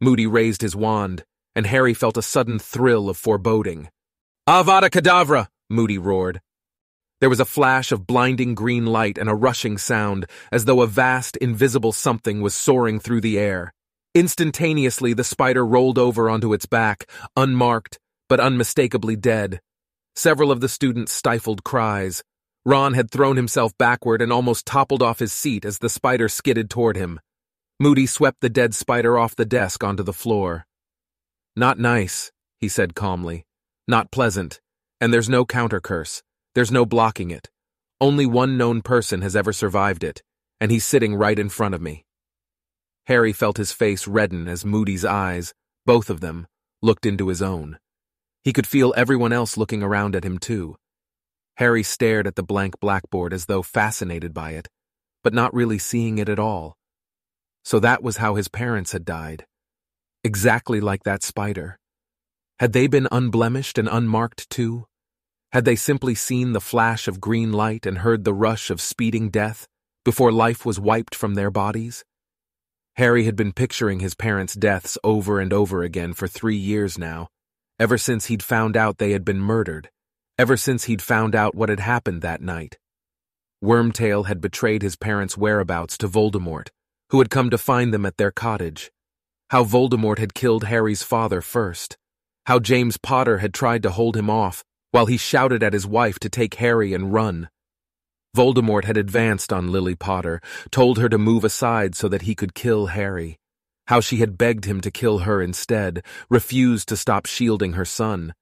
Moody 0.00 0.26
raised 0.26 0.60
his 0.60 0.74
wand, 0.74 1.24
and 1.54 1.66
Harry 1.66 1.94
felt 1.94 2.16
a 2.16 2.22
sudden 2.22 2.58
thrill 2.58 3.08
of 3.08 3.16
foreboding. 3.16 3.90
Avada 4.48 4.90
Kedavra! 4.90 5.48
Moody 5.70 5.98
roared. 5.98 6.40
There 7.20 7.30
was 7.30 7.40
a 7.40 7.44
flash 7.44 7.92
of 7.92 8.06
blinding 8.06 8.54
green 8.54 8.86
light 8.86 9.18
and 9.18 9.28
a 9.28 9.34
rushing 9.34 9.78
sound, 9.78 10.26
as 10.50 10.64
though 10.64 10.82
a 10.82 10.86
vast, 10.86 11.36
invisible 11.36 11.92
something 11.92 12.40
was 12.40 12.54
soaring 12.54 12.98
through 12.98 13.20
the 13.20 13.38
air. 13.38 13.72
Instantaneously, 14.14 15.12
the 15.12 15.24
spider 15.24 15.64
rolled 15.64 15.98
over 15.98 16.30
onto 16.30 16.52
its 16.52 16.66
back, 16.66 17.08
unmarked, 17.36 17.98
but 18.28 18.40
unmistakably 18.40 19.16
dead. 19.16 19.60
Several 20.16 20.50
of 20.50 20.60
the 20.60 20.68
students 20.68 21.12
stifled 21.12 21.62
cries. 21.62 22.22
Ron 22.68 22.92
had 22.92 23.10
thrown 23.10 23.36
himself 23.36 23.72
backward 23.78 24.20
and 24.20 24.30
almost 24.30 24.66
toppled 24.66 25.02
off 25.02 25.20
his 25.20 25.32
seat 25.32 25.64
as 25.64 25.78
the 25.78 25.88
spider 25.88 26.28
skidded 26.28 26.68
toward 26.68 26.98
him. 26.98 27.18
Moody 27.80 28.04
swept 28.04 28.42
the 28.42 28.50
dead 28.50 28.74
spider 28.74 29.18
off 29.18 29.34
the 29.34 29.46
desk 29.46 29.82
onto 29.82 30.02
the 30.02 30.12
floor. 30.12 30.66
Not 31.56 31.78
nice, 31.78 32.30
he 32.60 32.68
said 32.68 32.94
calmly. 32.94 33.46
Not 33.86 34.10
pleasant. 34.10 34.60
And 35.00 35.14
there's 35.14 35.30
no 35.30 35.46
counter 35.46 35.80
curse. 35.80 36.22
There's 36.54 36.70
no 36.70 36.84
blocking 36.84 37.30
it. 37.30 37.48
Only 38.02 38.26
one 38.26 38.58
known 38.58 38.82
person 38.82 39.22
has 39.22 39.34
ever 39.34 39.54
survived 39.54 40.04
it, 40.04 40.22
and 40.60 40.70
he's 40.70 40.84
sitting 40.84 41.14
right 41.14 41.38
in 41.38 41.48
front 41.48 41.74
of 41.74 41.80
me. 41.80 42.04
Harry 43.06 43.32
felt 43.32 43.56
his 43.56 43.72
face 43.72 44.06
redden 44.06 44.46
as 44.46 44.66
Moody's 44.66 45.06
eyes, 45.06 45.54
both 45.86 46.10
of 46.10 46.20
them, 46.20 46.46
looked 46.82 47.06
into 47.06 47.28
his 47.28 47.40
own. 47.40 47.78
He 48.44 48.52
could 48.52 48.66
feel 48.66 48.92
everyone 48.94 49.32
else 49.32 49.56
looking 49.56 49.82
around 49.82 50.14
at 50.14 50.24
him, 50.24 50.36
too. 50.36 50.76
Harry 51.58 51.82
stared 51.82 52.28
at 52.28 52.36
the 52.36 52.42
blank 52.42 52.78
blackboard 52.78 53.32
as 53.32 53.46
though 53.46 53.62
fascinated 53.62 54.32
by 54.32 54.52
it, 54.52 54.68
but 55.24 55.34
not 55.34 55.52
really 55.52 55.78
seeing 55.78 56.18
it 56.18 56.28
at 56.28 56.38
all. 56.38 56.76
So 57.64 57.80
that 57.80 58.00
was 58.00 58.18
how 58.18 58.36
his 58.36 58.46
parents 58.46 58.92
had 58.92 59.04
died. 59.04 59.44
Exactly 60.22 60.80
like 60.80 61.02
that 61.02 61.24
spider. 61.24 61.76
Had 62.60 62.74
they 62.74 62.86
been 62.86 63.08
unblemished 63.10 63.76
and 63.76 63.88
unmarked, 63.88 64.48
too? 64.48 64.86
Had 65.50 65.64
they 65.64 65.74
simply 65.74 66.14
seen 66.14 66.52
the 66.52 66.60
flash 66.60 67.08
of 67.08 67.20
green 67.20 67.52
light 67.52 67.86
and 67.86 67.98
heard 67.98 68.22
the 68.22 68.34
rush 68.34 68.70
of 68.70 68.80
speeding 68.80 69.28
death 69.28 69.66
before 70.04 70.30
life 70.30 70.64
was 70.64 70.78
wiped 70.78 71.14
from 71.14 71.34
their 71.34 71.50
bodies? 71.50 72.04
Harry 72.94 73.24
had 73.24 73.34
been 73.34 73.52
picturing 73.52 73.98
his 73.98 74.14
parents' 74.14 74.54
deaths 74.54 74.96
over 75.02 75.40
and 75.40 75.52
over 75.52 75.82
again 75.82 76.14
for 76.14 76.28
three 76.28 76.56
years 76.56 76.96
now, 76.96 77.26
ever 77.80 77.98
since 77.98 78.26
he'd 78.26 78.44
found 78.44 78.76
out 78.76 78.98
they 78.98 79.10
had 79.10 79.24
been 79.24 79.40
murdered, 79.40 79.90
ever 80.38 80.56
since 80.56 80.84
he'd 80.84 81.02
found 81.02 81.34
out 81.34 81.54
what 81.54 81.68
had 81.68 81.80
happened 81.80 82.22
that 82.22 82.40
night. 82.40 82.78
Wormtail 83.62 84.26
had 84.26 84.40
betrayed 84.40 84.82
his 84.82 84.94
parents' 84.94 85.36
whereabouts 85.36 85.98
to 85.98 86.08
Voldemort, 86.08 86.68
who 87.10 87.18
had 87.18 87.30
come 87.30 87.50
to 87.50 87.58
find 87.58 87.92
them 87.92 88.06
at 88.06 88.16
their 88.16 88.30
cottage. 88.30 88.92
How 89.50 89.64
Voldemort 89.64 90.18
had 90.18 90.34
killed 90.34 90.64
Harry's 90.64 91.02
father 91.02 91.40
first. 91.40 91.96
How 92.46 92.60
James 92.60 92.96
Potter 92.96 93.38
had 93.38 93.52
tried 93.52 93.82
to 93.82 93.90
hold 93.90 94.16
him 94.16 94.30
off 94.30 94.64
while 94.90 95.06
he 95.06 95.16
shouted 95.16 95.62
at 95.62 95.72
his 95.72 95.86
wife 95.86 96.18
to 96.20 96.28
take 96.28 96.54
Harry 96.54 96.94
and 96.94 97.12
run. 97.12 97.48
Voldemort 98.36 98.84
had 98.84 98.96
advanced 98.96 99.52
on 99.52 99.72
Lily 99.72 99.94
Potter, 99.94 100.40
told 100.70 100.98
her 100.98 101.08
to 101.08 101.18
move 101.18 101.44
aside 101.44 101.94
so 101.94 102.08
that 102.08 102.22
he 102.22 102.34
could 102.34 102.54
kill 102.54 102.86
Harry. 102.86 103.38
How 103.88 104.00
she 104.00 104.18
had 104.18 104.38
begged 104.38 104.66
him 104.66 104.80
to 104.82 104.90
kill 104.90 105.20
her 105.20 105.42
instead, 105.42 106.04
refused 106.30 106.88
to 106.88 106.96
stop 106.96 107.26
shielding 107.26 107.72
her 107.72 107.84
son. 107.84 108.34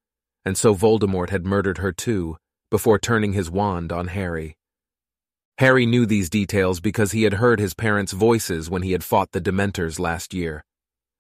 And 0.47 0.57
so 0.57 0.75
Voldemort 0.75 1.31
had 1.31 1.45
murdered 1.45 1.79
her 1.79 1.93
too, 1.93 2.37
before 2.71 3.01
turning 3.01 3.33
his 3.33 3.51
wand 3.51 3.91
on 3.91 4.07
Harry. 4.07 4.57
Harry 5.59 5.87
knew 5.87 6.07
these 6.07 6.31
details 6.31 6.81
because 6.81 7.11
he 7.11 7.25
had 7.25 7.35
heard 7.35 7.59
his 7.59 7.75
parents' 7.75 8.13
voices 8.13 8.71
when 8.71 8.83
he 8.83 8.93
had 8.93 9.03
fought 9.03 9.33
the 9.33 9.41
Dementors 9.41 9.99
last 9.99 10.33
year. 10.33 10.65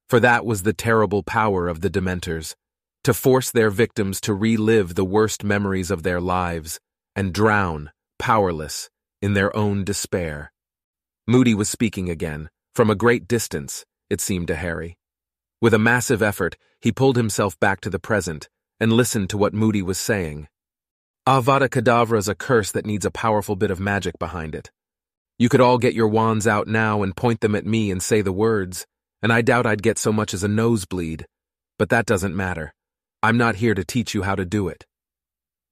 For 0.08 0.20
that 0.20 0.46
was 0.46 0.62
the 0.62 0.72
terrible 0.72 1.24
power 1.24 1.66
of 1.66 1.80
the 1.80 1.90
Dementors 1.90 2.54
to 3.02 3.12
force 3.12 3.50
their 3.50 3.70
victims 3.70 4.20
to 4.20 4.32
relive 4.32 4.94
the 4.94 5.04
worst 5.04 5.42
memories 5.42 5.90
of 5.90 6.04
their 6.04 6.20
lives 6.20 6.78
and 7.16 7.32
drown, 7.32 7.90
powerless, 8.20 8.90
in 9.20 9.34
their 9.34 9.54
own 9.56 9.82
despair. 9.82 10.52
Moody 11.26 11.54
was 11.54 11.68
speaking 11.68 12.08
again, 12.08 12.48
from 12.76 12.90
a 12.90 12.94
great 12.94 13.26
distance, 13.26 13.84
it 14.08 14.20
seemed 14.20 14.46
to 14.46 14.54
Harry. 14.54 14.96
With 15.60 15.74
a 15.74 15.78
massive 15.78 16.22
effort, 16.22 16.56
he 16.80 16.92
pulled 16.92 17.16
himself 17.16 17.58
back 17.58 17.80
to 17.80 17.90
the 17.90 17.98
present 17.98 18.48
and 18.80 18.92
listened 18.92 19.30
to 19.30 19.38
what 19.38 19.54
Moody 19.54 19.82
was 19.82 19.98
saying. 19.98 20.48
Avada 21.26 21.68
Kedavra 21.68 22.18
is 22.18 22.28
a 22.28 22.34
curse 22.34 22.70
that 22.72 22.86
needs 22.86 23.04
a 23.04 23.10
powerful 23.10 23.56
bit 23.56 23.70
of 23.70 23.80
magic 23.80 24.18
behind 24.18 24.54
it. 24.54 24.70
You 25.38 25.48
could 25.48 25.60
all 25.60 25.78
get 25.78 25.94
your 25.94 26.08
wands 26.08 26.46
out 26.46 26.66
now 26.66 27.02
and 27.02 27.16
point 27.16 27.40
them 27.40 27.54
at 27.54 27.66
me 27.66 27.90
and 27.90 28.02
say 28.02 28.22
the 28.22 28.32
words, 28.32 28.86
and 29.22 29.32
I 29.32 29.42
doubt 29.42 29.66
I'd 29.66 29.82
get 29.82 29.98
so 29.98 30.12
much 30.12 30.32
as 30.32 30.44
a 30.44 30.48
nosebleed. 30.48 31.26
But 31.78 31.88
that 31.90 32.06
doesn't 32.06 32.36
matter. 32.36 32.72
I'm 33.22 33.36
not 33.36 33.56
here 33.56 33.74
to 33.74 33.84
teach 33.84 34.14
you 34.14 34.22
how 34.22 34.34
to 34.34 34.44
do 34.44 34.68
it. 34.68 34.86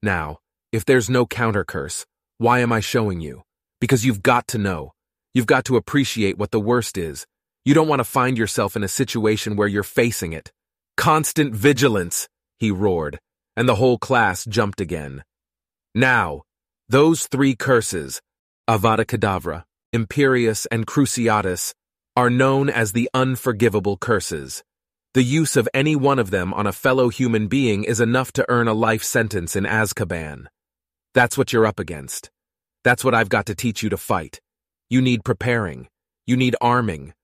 Now, 0.03 0.39
if 0.73 0.85
there's 0.85 1.09
no 1.09 1.25
counter 1.25 1.65
curse, 1.65 2.05
why 2.39 2.59
am 2.59 2.73
I 2.73 2.81
showing 2.81 3.21
you? 3.21 3.43
Because 3.81 4.05
you've 4.05 4.23
got 4.23 4.49
to 4.49 4.59
know. 4.59 4.93
You've 5.35 5.47
got 5.47 5.65
to 5.67 5.77
appreciate 5.77 6.37
what 6.37 6.51
the 6.51 6.61
worst 6.61 6.99
is. 6.99 7.27
You 7.65 7.75
don't 7.75 7.89
want 7.89 8.01
to 8.01 8.05
find 8.05 8.37
yourself 8.37 8.77
in 8.77 8.83
a 8.83 8.89
situation 8.89 9.57
where 9.57 9.69
you're 9.69 9.83
facing 9.83 10.33
it. 10.33 10.53
Constant 10.97 11.55
vigilance, 11.55 12.29
he 12.59 12.71
roared, 12.71 13.19
and 13.57 13.69
the 13.69 13.77
whole 13.77 13.99
class 13.99 14.45
jumped 14.45 14.81
again. 14.81 15.23
Now, 15.95 16.43
those 16.89 17.27
three 17.27 17.55
curses, 17.55 18.21
Avada 18.69 19.05
Kedavra, 19.05 19.65
Imperius, 19.95 20.67
and 20.71 20.87
Cruciatus, 20.87 21.73
are 22.17 22.31
known 22.31 22.69
as 22.69 22.93
the 22.93 23.09
unforgivable 23.15 23.97
curses. 23.97 24.63
The 25.15 25.23
use 25.23 25.57
of 25.57 25.69
any 25.73 25.95
one 25.95 26.19
of 26.19 26.31
them 26.31 26.53
on 26.53 26.67
a 26.67 26.73
fellow 26.73 27.09
human 27.09 27.47
being 27.47 27.85
is 27.85 28.01
enough 28.01 28.33
to 28.33 28.45
earn 28.49 28.67
a 28.67 28.75
life 28.75 29.05
sentence 29.05 29.55
in 29.55 29.65
Azkaban. 29.65 30.47
That's 31.15 31.39
what 31.39 31.53
you're 31.53 31.67
up 31.67 31.79
against. 31.79 32.31
That's 32.83 33.05
what 33.05 33.15
I've 33.15 33.29
got 33.29 33.47
to 33.47 33.55
teach 33.55 33.83
you 33.83 33.91
to 33.91 33.97
fight. 33.97 34.41
You 34.91 35.01
need 35.01 35.25
preparing. 35.25 35.89
You 36.27 36.37
need 36.37 36.57
arming. 36.61 37.15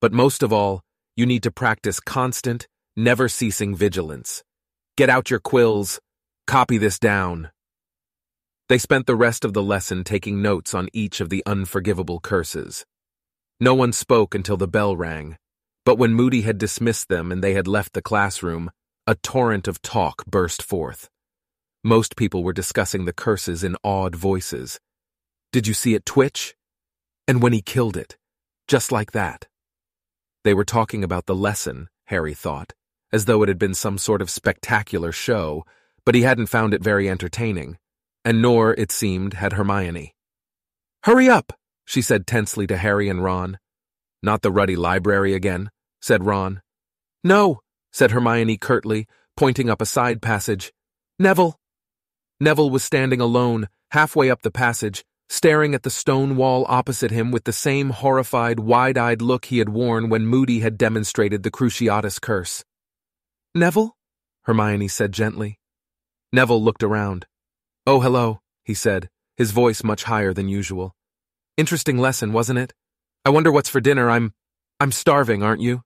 But 0.00 0.12
most 0.12 0.42
of 0.42 0.52
all, 0.52 0.82
you 1.16 1.26
need 1.26 1.42
to 1.44 1.50
practice 1.50 2.00
constant, 2.00 2.68
never 2.96 3.28
ceasing 3.28 3.74
vigilance. 3.74 4.44
Get 4.98 5.08
out 5.08 5.30
your 5.30 5.38
quills. 5.38 6.00
Copy 6.48 6.76
this 6.76 6.98
down. 6.98 7.52
They 8.68 8.78
spent 8.78 9.06
the 9.06 9.14
rest 9.14 9.44
of 9.44 9.52
the 9.52 9.62
lesson 9.62 10.02
taking 10.02 10.42
notes 10.42 10.74
on 10.74 10.88
each 10.92 11.20
of 11.20 11.28
the 11.28 11.40
unforgivable 11.46 12.18
curses. 12.18 12.84
No 13.60 13.76
one 13.76 13.92
spoke 13.92 14.34
until 14.34 14.56
the 14.56 14.66
bell 14.66 14.96
rang. 14.96 15.36
But 15.84 15.98
when 15.98 16.14
Moody 16.14 16.40
had 16.42 16.58
dismissed 16.58 17.08
them 17.08 17.30
and 17.30 17.44
they 17.44 17.54
had 17.54 17.68
left 17.68 17.92
the 17.92 18.02
classroom, 18.02 18.72
a 19.06 19.14
torrent 19.14 19.68
of 19.68 19.80
talk 19.82 20.26
burst 20.26 20.64
forth. 20.64 21.08
Most 21.84 22.16
people 22.16 22.42
were 22.42 22.52
discussing 22.52 23.04
the 23.04 23.12
curses 23.12 23.62
in 23.62 23.76
awed 23.84 24.16
voices. 24.16 24.80
Did 25.52 25.68
you 25.68 25.74
see 25.74 25.94
it 25.94 26.06
twitch? 26.06 26.56
And 27.28 27.40
when 27.40 27.52
he 27.52 27.62
killed 27.62 27.96
it, 27.96 28.16
just 28.66 28.90
like 28.90 29.12
that. 29.12 29.46
They 30.42 30.54
were 30.54 30.64
talking 30.64 31.04
about 31.04 31.26
the 31.26 31.36
lesson, 31.36 31.86
Harry 32.06 32.34
thought, 32.34 32.72
as 33.12 33.24
though 33.24 33.42
it 33.42 33.48
had 33.48 33.58
been 33.58 33.74
some 33.74 33.98
sort 33.98 34.22
of 34.22 34.30
spectacular 34.30 35.12
show, 35.12 35.64
but 36.04 36.14
he 36.14 36.22
hadn't 36.22 36.46
found 36.46 36.74
it 36.74 36.82
very 36.82 37.08
entertaining, 37.08 37.78
and 38.24 38.42
nor, 38.42 38.74
it 38.74 38.92
seemed, 38.92 39.34
had 39.34 39.54
Hermione. 39.54 40.14
Hurry 41.04 41.28
up, 41.28 41.52
she 41.84 42.02
said 42.02 42.26
tensely 42.26 42.66
to 42.66 42.76
Harry 42.76 43.08
and 43.08 43.22
Ron. 43.22 43.58
Not 44.22 44.42
the 44.42 44.50
ruddy 44.50 44.76
library 44.76 45.34
again 45.34 45.70
said 46.00 46.24
Ron. 46.24 46.62
No, 47.24 47.60
said 47.92 48.10
Hermione 48.12 48.56
curtly, 48.56 49.06
pointing 49.36 49.70
up 49.70 49.82
a 49.82 49.86
side 49.86 50.22
passage. 50.22 50.72
Neville. 51.18 51.58
Neville 52.40 52.70
was 52.70 52.84
standing 52.84 53.20
alone, 53.20 53.68
halfway 53.90 54.30
up 54.30 54.42
the 54.42 54.50
passage, 54.50 55.04
staring 55.28 55.74
at 55.74 55.82
the 55.82 55.90
stone 55.90 56.36
wall 56.36 56.64
opposite 56.68 57.10
him 57.10 57.30
with 57.30 57.44
the 57.44 57.52
same 57.52 57.90
horrified, 57.90 58.60
wide-eyed 58.60 59.20
look 59.20 59.46
he 59.46 59.58
had 59.58 59.68
worn 59.68 60.08
when 60.08 60.26
Moody 60.26 60.60
had 60.60 60.78
demonstrated 60.78 61.42
the 61.42 61.50
Cruciatus 61.50 62.20
curse. 62.20 62.64
Neville? 63.54 63.96
Hermione 64.44 64.88
said 64.88 65.12
gently. 65.12 65.58
Neville 66.32 66.62
looked 66.62 66.82
around. 66.82 67.26
Oh, 67.86 68.00
hello, 68.00 68.40
he 68.64 68.74
said, 68.74 69.08
his 69.36 69.50
voice 69.50 69.82
much 69.82 70.04
higher 70.04 70.32
than 70.34 70.48
usual. 70.48 70.94
Interesting 71.56 71.98
lesson, 71.98 72.32
wasn't 72.32 72.58
it? 72.58 72.74
I 73.24 73.30
wonder 73.30 73.50
what's 73.50 73.68
for 73.68 73.80
dinner. 73.80 74.10
I'm. 74.10 74.32
I'm 74.80 74.92
starving, 74.92 75.42
aren't 75.42 75.60
you? 75.60 75.82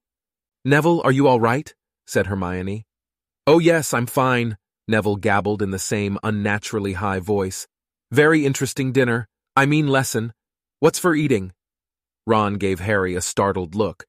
Neville, 0.64 1.00
are 1.04 1.12
you 1.12 1.28
all 1.28 1.40
right? 1.40 1.72
said 2.06 2.26
Hermione. 2.26 2.84
Oh, 3.46 3.58
yes, 3.58 3.94
I'm 3.94 4.06
fine, 4.06 4.58
Neville 4.86 5.16
gabbled 5.16 5.62
in 5.62 5.70
the 5.70 5.78
same 5.78 6.18
unnaturally 6.22 6.94
high 6.94 7.20
voice. 7.20 7.66
Very 8.10 8.44
interesting 8.44 8.92
dinner. 8.92 9.28
I 9.56 9.66
mean 9.66 9.88
lesson. 9.88 10.32
What's 10.80 10.98
for 10.98 11.14
eating? 11.14 11.52
Ron 12.26 12.54
gave 12.54 12.80
Harry 12.80 13.14
a 13.14 13.20
startled 13.20 13.74
look. 13.74 14.06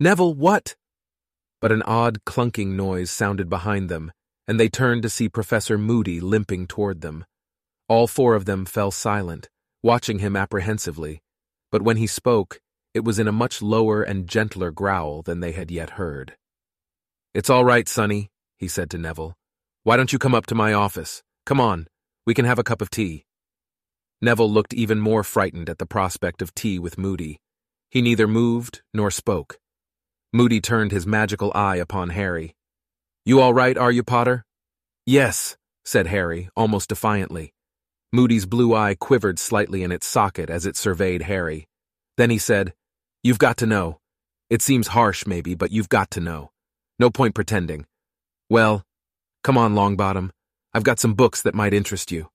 Neville, 0.00 0.34
what? 0.34 0.74
But 1.66 1.72
an 1.72 1.82
odd 1.82 2.24
clunking 2.24 2.76
noise 2.76 3.10
sounded 3.10 3.50
behind 3.50 3.88
them, 3.88 4.12
and 4.46 4.60
they 4.60 4.68
turned 4.68 5.02
to 5.02 5.10
see 5.10 5.28
Professor 5.28 5.76
Moody 5.76 6.20
limping 6.20 6.68
toward 6.68 7.00
them. 7.00 7.24
All 7.88 8.06
four 8.06 8.36
of 8.36 8.44
them 8.44 8.64
fell 8.64 8.92
silent, 8.92 9.48
watching 9.82 10.20
him 10.20 10.36
apprehensively, 10.36 11.22
but 11.72 11.82
when 11.82 11.96
he 11.96 12.06
spoke, 12.06 12.60
it 12.94 13.02
was 13.02 13.18
in 13.18 13.26
a 13.26 13.32
much 13.32 13.62
lower 13.62 14.04
and 14.04 14.28
gentler 14.28 14.70
growl 14.70 15.22
than 15.22 15.40
they 15.40 15.50
had 15.50 15.72
yet 15.72 15.98
heard. 15.98 16.36
It's 17.34 17.50
all 17.50 17.64
right, 17.64 17.88
Sonny, 17.88 18.30
he 18.56 18.68
said 18.68 18.88
to 18.90 18.98
Neville. 18.98 19.34
Why 19.82 19.96
don't 19.96 20.12
you 20.12 20.20
come 20.20 20.36
up 20.36 20.46
to 20.46 20.54
my 20.54 20.72
office? 20.72 21.24
Come 21.46 21.60
on, 21.60 21.88
we 22.24 22.32
can 22.32 22.44
have 22.44 22.60
a 22.60 22.68
cup 22.70 22.80
of 22.80 22.90
tea. 22.90 23.24
Neville 24.22 24.48
looked 24.48 24.72
even 24.72 25.00
more 25.00 25.24
frightened 25.24 25.68
at 25.68 25.78
the 25.78 25.84
prospect 25.84 26.42
of 26.42 26.54
tea 26.54 26.78
with 26.78 26.96
Moody. 26.96 27.40
He 27.90 28.02
neither 28.02 28.28
moved 28.28 28.82
nor 28.94 29.10
spoke. 29.10 29.58
Moody 30.36 30.60
turned 30.60 30.92
his 30.92 31.06
magical 31.06 31.50
eye 31.54 31.76
upon 31.76 32.10
Harry. 32.10 32.54
You 33.24 33.40
all 33.40 33.54
right, 33.54 33.78
are 33.78 33.90
you, 33.90 34.02
Potter? 34.02 34.44
Yes, 35.06 35.56
said 35.82 36.08
Harry, 36.08 36.50
almost 36.54 36.90
defiantly. 36.90 37.54
Moody's 38.12 38.44
blue 38.44 38.74
eye 38.74 38.96
quivered 39.00 39.38
slightly 39.38 39.82
in 39.82 39.90
its 39.90 40.06
socket 40.06 40.50
as 40.50 40.66
it 40.66 40.76
surveyed 40.76 41.22
Harry. 41.22 41.66
Then 42.18 42.28
he 42.28 42.36
said, 42.36 42.74
You've 43.22 43.38
got 43.38 43.56
to 43.56 43.66
know. 43.66 43.98
It 44.50 44.60
seems 44.60 44.88
harsh, 44.88 45.26
maybe, 45.26 45.54
but 45.54 45.72
you've 45.72 45.88
got 45.88 46.10
to 46.10 46.20
know. 46.20 46.50
No 46.98 47.08
point 47.08 47.34
pretending. 47.34 47.86
Well, 48.50 48.84
come 49.42 49.56
on, 49.56 49.74
Longbottom. 49.74 50.32
I've 50.74 50.84
got 50.84 51.00
some 51.00 51.14
books 51.14 51.40
that 51.40 51.54
might 51.54 51.72
interest 51.72 52.12
you. 52.12 52.28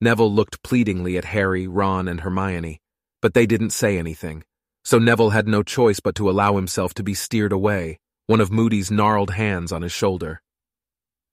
Neville 0.00 0.32
looked 0.32 0.62
pleadingly 0.62 1.18
at 1.18 1.24
Harry, 1.24 1.66
Ron, 1.66 2.06
and 2.06 2.20
Hermione, 2.20 2.80
but 3.20 3.34
they 3.34 3.46
didn't 3.46 3.70
say 3.70 3.98
anything, 3.98 4.44
so 4.84 4.98
Neville 4.98 5.30
had 5.30 5.46
no 5.46 5.62
choice 5.62 6.00
but 6.00 6.14
to 6.16 6.30
allow 6.30 6.56
himself 6.56 6.94
to 6.94 7.02
be 7.02 7.14
steered 7.14 7.52
away, 7.52 7.98
one 8.26 8.40
of 8.40 8.52
Moody's 8.52 8.90
gnarled 8.90 9.32
hands 9.32 9.72
on 9.72 9.82
his 9.82 9.92
shoulder. 9.92 10.42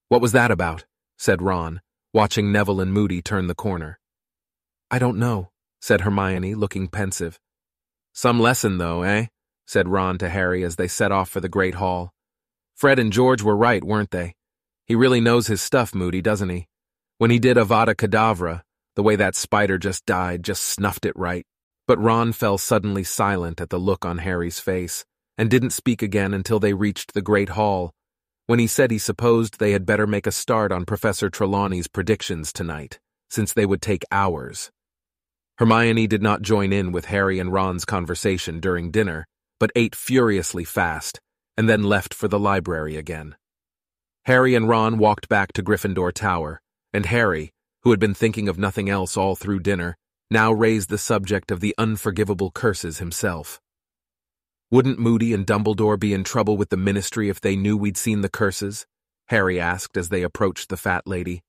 What 0.10 0.22
was 0.22 0.32
that 0.32 0.51
about? 0.51 0.86
said 1.18 1.42
Ron, 1.42 1.82
watching 2.13 2.51
Neville 2.51 2.82
and 2.82 2.94
Moody 2.94 3.22
turn 3.22 3.48
the 3.48 3.56
corner. 3.56 4.00
I 4.89 5.00
don't 5.00 5.18
know, 5.18 5.50
said 5.82 6.01
Hermione, 6.01 6.56
looking 6.56 6.88
pensive. 6.88 7.39
Some 8.13 8.39
lesson, 8.39 8.77
though, 8.77 9.04
eh? 9.04 9.27
said 9.66 9.88
Ron 9.88 10.18
to 10.20 10.30
Harry 10.30 10.63
as 10.63 10.75
they 10.75 10.88
set 10.88 11.12
off 11.12 11.30
for 11.30 11.42
the 11.42 11.50
Great 11.50 11.75
Hall. 11.75 12.13
Fred 12.75 13.00
and 13.00 13.12
George 13.12 13.44
were 13.44 13.56
right, 13.56 13.84
weren't 13.84 14.12
they? 14.12 14.36
He 14.86 14.96
really 14.96 15.20
knows 15.20 15.48
his 15.48 15.62
stuff, 15.62 15.94
Moody, 15.94 16.22
doesn't 16.22 16.50
he? 16.50 16.68
When 17.18 17.32
he 17.32 17.39
did 17.39 17.58
Avada 17.58 17.96
Kedavra, 17.96 18.62
the 18.96 19.04
way 19.04 19.16
that 19.18 19.36
spider 19.36 19.77
just 19.77 20.06
died 20.06 20.44
just 20.44 20.63
snuffed 20.63 21.06
it 21.06 21.16
right. 21.16 21.46
But 21.88 22.00
Ron 22.00 22.34
fell 22.34 22.58
suddenly 22.58 23.03
silent 23.03 23.62
at 23.62 23.70
the 23.70 23.79
look 23.79 24.06
on 24.06 24.20
Harry's 24.20 24.60
face, 24.60 25.06
and 25.38 25.50
didn't 25.50 25.70
speak 25.72 26.01
again 26.01 26.34
until 26.34 26.60
they 26.60 26.74
reached 26.74 27.13
the 27.13 27.22
Great 27.22 27.50
Hall, 27.50 27.94
when 28.46 28.60
he 28.60 28.67
said 28.67 28.91
he 28.91 28.98
supposed 28.98 29.60
they 29.60 29.72
had 29.72 29.86
better 29.86 30.06
make 30.06 30.27
a 30.27 30.32
start 30.32 30.72
on 30.72 30.86
Professor 30.86 31.30
Trelawney's 31.30 31.88
predictions 31.88 32.52
tonight, 32.52 33.00
since 33.30 33.54
they 33.54 33.65
would 33.65 33.82
take 33.82 34.04
hours. 34.12 34.69
Hermione 35.58 36.08
did 36.08 36.21
not 36.21 36.41
join 36.41 36.71
in 36.71 36.91
with 36.91 37.06
Harry 37.06 37.39
and 37.39 37.52
Ron's 37.52 37.86
conversation 37.86 38.60
during 38.60 38.91
dinner, 38.91 39.26
but 39.60 39.71
ate 39.76 39.95
furiously 39.95 40.63
fast, 40.63 41.19
and 41.56 41.67
then 41.67 41.84
left 41.84 42.13
for 42.13 42.28
the 42.28 42.39
library 42.39 42.95
again. 42.95 43.36
Harry 44.26 44.56
and 44.56 44.67
Ron 44.67 44.97
walked 44.97 45.28
back 45.30 45.54
to 45.54 45.63
Gryffindor 45.63 46.13
Tower, 46.13 46.62
and 46.93 47.06
Harry, 47.06 47.52
who 47.84 47.91
had 47.91 48.00
been 48.00 48.13
thinking 48.13 48.47
of 48.47 48.60
nothing 48.60 48.89
else 48.89 49.17
all 49.17 49.36
through 49.36 49.60
dinner, 49.62 49.97
now 50.30 50.52
raised 50.52 50.90
the 50.90 50.98
subject 50.98 51.52
of 51.52 51.60
the 51.60 51.74
unforgivable 51.78 52.52
curses 52.52 53.00
himself. 53.00 53.62
Wouldn't 54.70 55.00
Moody 55.00 55.34
and 55.34 55.46
Dumbledore 55.46 56.00
be 56.00 56.13
in 56.13 56.24
trouble 56.24 56.58
with 56.58 56.70
the 56.70 56.78
Ministry 56.78 57.30
if 57.30 57.40
they 57.40 57.56
knew 57.56 57.78
we'd 57.78 57.98
seen 57.98 58.22
the 58.22 58.30
curses? 58.30 58.86
Harry 59.28 59.60
asked 59.60 59.98
as 59.98 60.10
they 60.10 60.24
approached 60.24 60.70
the 60.70 60.78
fat 60.78 61.08
lady. 61.08 61.44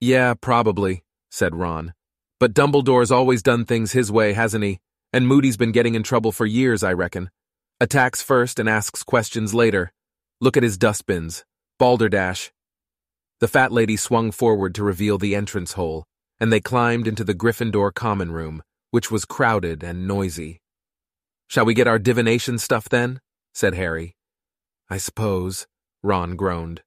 Yeah, 0.00 0.34
probably, 0.34 1.04
said 1.30 1.54
Ron. 1.54 1.92
But 2.40 2.54
Dumbledore's 2.54 3.10
always 3.10 3.42
done 3.42 3.64
things 3.64 3.92
his 3.92 4.10
way, 4.10 4.32
hasn't 4.32 4.64
he? 4.64 4.80
And 5.12 5.28
Moody's 5.28 5.56
been 5.56 5.72
getting 5.72 5.94
in 5.94 6.02
trouble 6.02 6.32
for 6.32 6.46
years, 6.46 6.82
I 6.82 6.92
reckon. 6.92 7.30
Attacks 7.80 8.22
first 8.22 8.58
and 8.58 8.68
asks 8.68 9.02
questions 9.02 9.52
later. 9.52 9.92
Look 10.40 10.56
at 10.56 10.62
his 10.62 10.78
dustbins. 10.78 11.44
Balderdash, 11.78 12.52
the 13.42 13.48
fat 13.48 13.72
lady 13.72 13.96
swung 13.96 14.30
forward 14.30 14.72
to 14.76 14.84
reveal 14.84 15.18
the 15.18 15.34
entrance 15.34 15.72
hole, 15.72 16.06
and 16.42 16.52
they 16.52 16.60
climbed 16.60 17.06
into 17.06 17.22
the 17.22 17.36
Gryffindor 17.36 17.94
common 17.94 18.32
room, 18.32 18.64
which 18.90 19.12
was 19.12 19.24
crowded 19.24 19.84
and 19.84 20.08
noisy. 20.08 20.60
Shall 21.46 21.64
we 21.64 21.72
get 21.72 21.86
our 21.86 22.00
divination 22.00 22.58
stuff 22.58 22.88
then? 22.88 23.20
said 23.54 23.74
Harry. 23.74 24.16
I 24.90 24.96
suppose, 24.98 25.68
Ron 26.02 26.34
groaned. 26.34 26.82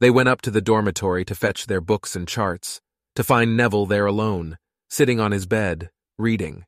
They 0.00 0.10
went 0.10 0.28
up 0.28 0.42
to 0.42 0.50
the 0.50 0.60
dormitory 0.60 1.24
to 1.24 1.34
fetch 1.34 1.64
their 1.64 1.80
books 1.80 2.14
and 2.14 2.28
charts, 2.28 2.82
to 3.14 3.24
find 3.24 3.56
Neville 3.56 3.86
there 3.86 4.04
alone, 4.04 4.58
sitting 4.90 5.18
on 5.18 5.32
his 5.32 5.46
bed, 5.46 5.88
reading. 6.18 6.66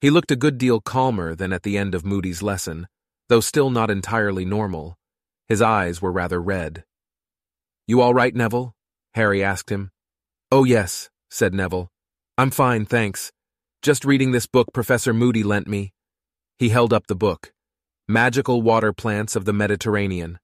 He 0.00 0.10
looked 0.10 0.32
a 0.32 0.36
good 0.44 0.58
deal 0.58 0.80
calmer 0.80 1.36
than 1.36 1.52
at 1.52 1.62
the 1.62 1.78
end 1.78 1.94
of 1.94 2.04
Moody's 2.04 2.42
lesson, 2.42 2.88
though 3.28 3.38
still 3.38 3.70
not 3.70 3.92
entirely 3.92 4.44
normal. 4.44 4.98
His 5.46 5.62
eyes 5.62 6.02
were 6.02 6.10
rather 6.10 6.42
red. 6.42 6.82
You 7.86 8.00
all 8.00 8.12
right, 8.12 8.34
Neville? 8.34 8.74
Harry 9.14 9.44
asked 9.44 9.70
him. 9.70 9.92
Oh, 10.50 10.64
yes, 10.64 11.08
said 11.32 11.54
Neville. 11.54 11.88
I'm 12.36 12.50
fine, 12.50 12.84
thanks. 12.84 13.32
Just 13.80 14.04
reading 14.04 14.32
this 14.32 14.46
book 14.46 14.68
Professor 14.74 15.14
Moody 15.14 15.42
lent 15.42 15.66
me. 15.66 15.94
He 16.58 16.68
held 16.68 16.92
up 16.92 17.06
the 17.06 17.16
book 17.16 17.52
Magical 18.06 18.60
Water 18.60 18.92
Plants 18.92 19.34
of 19.34 19.46
the 19.46 19.52
Mediterranean. 19.54 20.38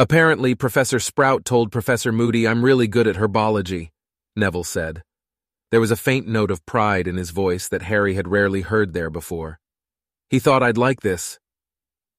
Apparently, 0.00 0.56
Professor 0.56 0.98
Sprout 0.98 1.44
told 1.44 1.70
Professor 1.70 2.10
Moody 2.10 2.46
I'm 2.46 2.64
really 2.64 2.88
good 2.88 3.06
at 3.06 3.14
herbology, 3.14 3.90
Neville 4.34 4.64
said. 4.64 5.04
There 5.70 5.80
was 5.80 5.92
a 5.92 5.96
faint 5.96 6.26
note 6.26 6.50
of 6.50 6.66
pride 6.66 7.06
in 7.06 7.16
his 7.16 7.30
voice 7.30 7.68
that 7.68 7.82
Harry 7.82 8.14
had 8.14 8.26
rarely 8.26 8.62
heard 8.62 8.94
there 8.94 9.10
before. 9.10 9.60
He 10.28 10.40
thought 10.40 10.62
I'd 10.64 10.76
like 10.76 11.02
this. 11.02 11.38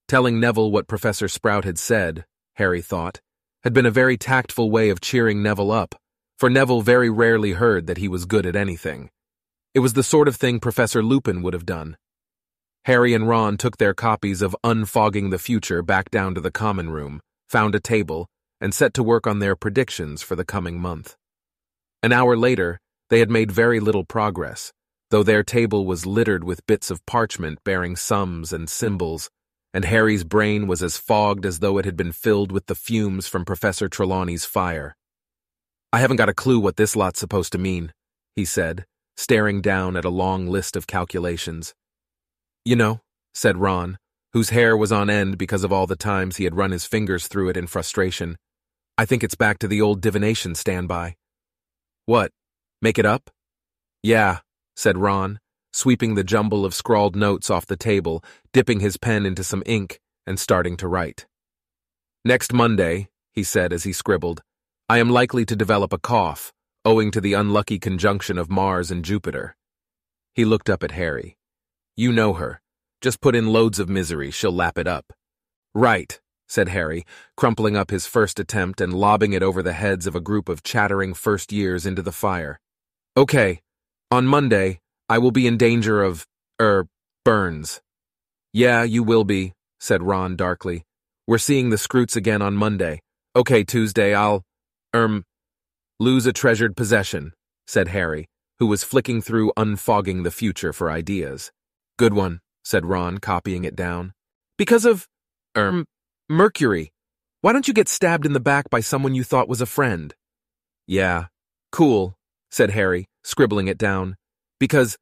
Telling 0.08 0.40
Neville 0.40 0.72
what 0.72 0.88
Professor 0.88 1.28
Sprout 1.28 1.66
had 1.66 1.78
said, 1.78 2.24
Harry 2.54 2.82
thought, 2.82 3.20
had 3.64 3.74
been 3.74 3.86
a 3.86 3.92
very 3.92 4.16
tactful 4.16 4.72
way 4.72 4.90
of 4.90 5.02
cheering 5.02 5.44
Neville 5.44 5.72
up, 5.72 5.96
for 6.38 6.50
Neville 6.50 6.82
very 6.82 7.10
rarely 7.10 7.54
heard 7.54 7.88
that 7.88 7.98
he 7.98 8.08
was 8.08 8.26
good 8.26 8.46
at 8.46 8.56
anything. 8.56 9.10
It 9.74 9.80
was 9.80 9.94
the 9.94 10.04
sort 10.04 10.28
of 10.28 10.36
thing 10.36 10.60
Professor 10.60 11.04
Lupin 11.04 11.42
would 11.42 11.54
have 11.54 11.66
done. 11.66 11.98
Harry 12.86 13.14
and 13.14 13.28
Ron 13.28 13.58
took 13.58 13.78
their 13.78 13.94
copies 13.94 14.42
of 14.42 14.56
Unfogging 14.64 15.32
the 15.32 15.40
Future 15.40 15.82
back 15.82 16.12
down 16.12 16.36
to 16.36 16.42
the 16.42 16.52
common 16.52 16.90
room, 16.90 17.20
found 17.50 17.76
a 17.76 17.80
table, 17.80 18.28
and 18.62 18.74
set 18.74 18.94
to 18.94 19.04
work 19.04 19.26
on 19.28 19.40
their 19.40 19.56
predictions 19.56 20.22
for 20.22 20.36
the 20.36 20.46
coming 20.46 20.80
month. 20.80 21.16
An 22.04 22.12
hour 22.12 22.38
later, 22.38 22.80
they 23.10 23.20
had 23.20 23.30
made 23.30 23.52
very 23.52 23.80
little 23.80 24.06
progress, 24.06 24.72
though 25.10 25.24
their 25.24 25.44
table 25.44 25.86
was 25.86 26.06
littered 26.06 26.44
with 26.44 26.66
bits 26.68 26.92
of 26.92 27.06
parchment 27.06 27.60
bearing 27.64 27.96
sums 27.96 28.54
and 28.54 28.70
symbols 28.70 29.30
and 29.76 29.84
Harry's 29.84 30.24
brain 30.24 30.68
was 30.68 30.82
as 30.82 30.98
fogged 30.98 31.46
as 31.46 31.60
though 31.60 31.78
it 31.78 31.84
had 31.84 31.98
been 31.98 32.14
filled 32.14 32.50
with 32.50 32.68
the 32.68 32.76
fumes 32.76 33.28
from 33.28 33.44
Professor 33.44 33.90
Trelawney's 33.90 34.46
fire. 34.46 34.96
I 35.96 36.00
haven't 36.00 36.18
got 36.18 36.28
a 36.28 36.34
clue 36.34 36.60
what 36.60 36.76
this 36.76 36.98
lot's 36.98 37.22
supposed 37.22 37.54
to 37.54 37.58
mean, 37.58 37.94
he 38.36 38.44
said, 38.44 38.86
staring 39.16 39.62
down 39.62 39.96
at 39.96 40.04
a 40.04 40.10
long 40.10 40.46
list 40.46 40.76
of 40.76 40.88
calculations. 40.88 41.74
You 42.66 42.76
know, 42.76 43.00
said 43.34 43.56
Ron, 43.56 43.98
whose 44.34 44.50
hair 44.50 44.76
was 44.76 44.92
on 44.92 45.10
end 45.10 45.38
because 45.38 45.64
of 45.64 45.72
all 45.72 45.88
the 45.88 45.96
times 45.96 46.36
he 46.36 46.44
had 46.44 46.58
run 46.58 46.72
his 46.72 46.84
fingers 46.84 47.30
through 47.30 47.48
it 47.48 47.56
in 47.56 47.66
frustration. 47.66 48.38
I 48.98 49.06
think 49.06 49.24
it's 49.24 49.36
back 49.36 49.58
to 49.60 49.70
the 49.70 49.82
old 49.82 50.02
divination 50.02 50.54
standby. 50.54 51.16
What? 52.06 52.32
Make 52.82 53.00
it 53.00 53.06
up? 53.06 53.30
Yeah, 54.04 54.40
said 54.76 54.98
Ron, 54.98 55.40
sweeping 55.72 56.16
the 56.16 56.26
jumble 56.26 56.66
of 56.66 56.76
scrawled 56.76 57.16
notes 57.16 57.50
off 57.50 57.68
the 57.68 57.78
table, 57.78 58.22
dipping 58.52 58.82
his 58.82 58.98
pen 58.98 59.26
into 59.26 59.46
some 59.46 59.64
ink, 59.66 60.02
and 60.28 60.42
starting 60.42 60.76
to 60.76 60.90
write. 60.90 61.26
Next 62.26 62.52
Monday, 62.52 63.08
he 63.32 63.44
said 63.44 63.72
as 63.72 63.86
he 63.86 63.94
scribbled, 63.94 64.42
I 64.88 65.00
am 65.00 65.10
likely 65.10 65.46
to 65.46 65.56
develop 65.56 65.92
a 65.94 65.98
cough, 65.98 66.54
owing 66.86 67.10
to 67.10 67.20
the 67.20 67.34
unlucky 67.34 67.80
conjunction 67.80 68.38
of 68.38 68.52
Mars 68.52 68.92
and 68.92 69.04
Jupiter. 69.04 69.56
He 70.36 70.46
looked 70.46 70.70
up 70.70 70.84
at 70.84 70.92
Harry. 70.92 71.38
You 71.98 72.12
know 72.12 72.34
her. 72.34 72.62
Just 73.02 73.20
put 73.20 73.36
in 73.36 73.48
loads 73.48 73.80
of 73.80 73.90
misery, 73.90 74.30
she'll 74.30 74.52
lap 74.52 74.78
it 74.78 74.88
up. 74.88 75.12
Right, 75.74 76.20
said 76.48 76.70
Harry, 76.70 77.04
crumpling 77.36 77.76
up 77.76 77.90
his 77.90 78.06
first 78.06 78.40
attempt 78.40 78.80
and 78.80 78.94
lobbing 78.94 79.34
it 79.34 79.42
over 79.42 79.64
the 79.64 79.74
heads 79.74 80.06
of 80.06 80.14
a 80.14 80.22
group 80.22 80.48
of 80.48 80.62
chattering 80.62 81.16
first 81.16 81.52
years 81.52 81.88
into 81.88 82.04
the 82.04 82.12
fire. 82.12 82.60
Okay, 83.18 83.62
on 84.12 84.28
Monday, 84.28 84.82
I 85.10 85.18
will 85.18 85.32
be 85.32 85.48
in 85.48 85.58
danger 85.58 86.04
of, 86.04 86.28
er, 86.62 86.86
burns. 87.24 87.82
Yeah, 88.54 88.84
you 88.84 89.02
will 89.02 89.24
be, 89.24 89.54
said 89.80 90.04
Ron 90.04 90.36
darkly. 90.36 90.84
We're 91.26 91.40
seeing 91.40 91.72
the 91.72 91.78
Skrewts 91.78 92.16
again 92.16 92.44
on 92.44 92.54
Monday. 92.54 93.02
Okay, 93.36 93.64
Tuesday, 93.64 94.14
I'll, 94.14 94.44
erm, 94.96 95.26
lose 96.00 96.26
a 96.26 96.32
treasured 96.32 96.78
possession, 96.78 97.34
said 97.68 97.90
Harry, 97.90 98.28
who 98.60 98.66
was 98.66 98.84
flicking 98.84 99.22
through 99.22 99.52
Unfogging 99.58 100.24
the 100.24 100.32
Future 100.32 100.72
for 100.72 100.90
ideas. 100.90 101.52
Good 102.00 102.14
one, 102.14 102.40
said 102.64 102.86
Ron, 102.86 103.18
copying 103.18 103.66
it 103.66 103.76
down. 103.76 104.14
Because 104.58 104.86
of, 104.86 105.08
erm, 105.56 105.86
Mercury. 106.30 106.94
Why 107.42 107.52
don't 107.52 107.68
you 107.68 107.74
get 107.74 107.90
stabbed 107.90 108.26
in 108.26 108.32
the 108.32 108.40
back 108.40 108.70
by 108.70 108.80
someone 108.80 109.14
you 109.14 109.24
thought 109.24 109.50
was 109.50 109.62
a 109.62 109.66
friend? 109.66 110.16
Yeah, 110.88 111.26
cool, 111.74 112.16
said 112.50 112.72
Harry, 112.72 113.06
scribbling 113.22 113.68
it 113.68 113.78
down. 113.78 114.16
Because 114.60 114.98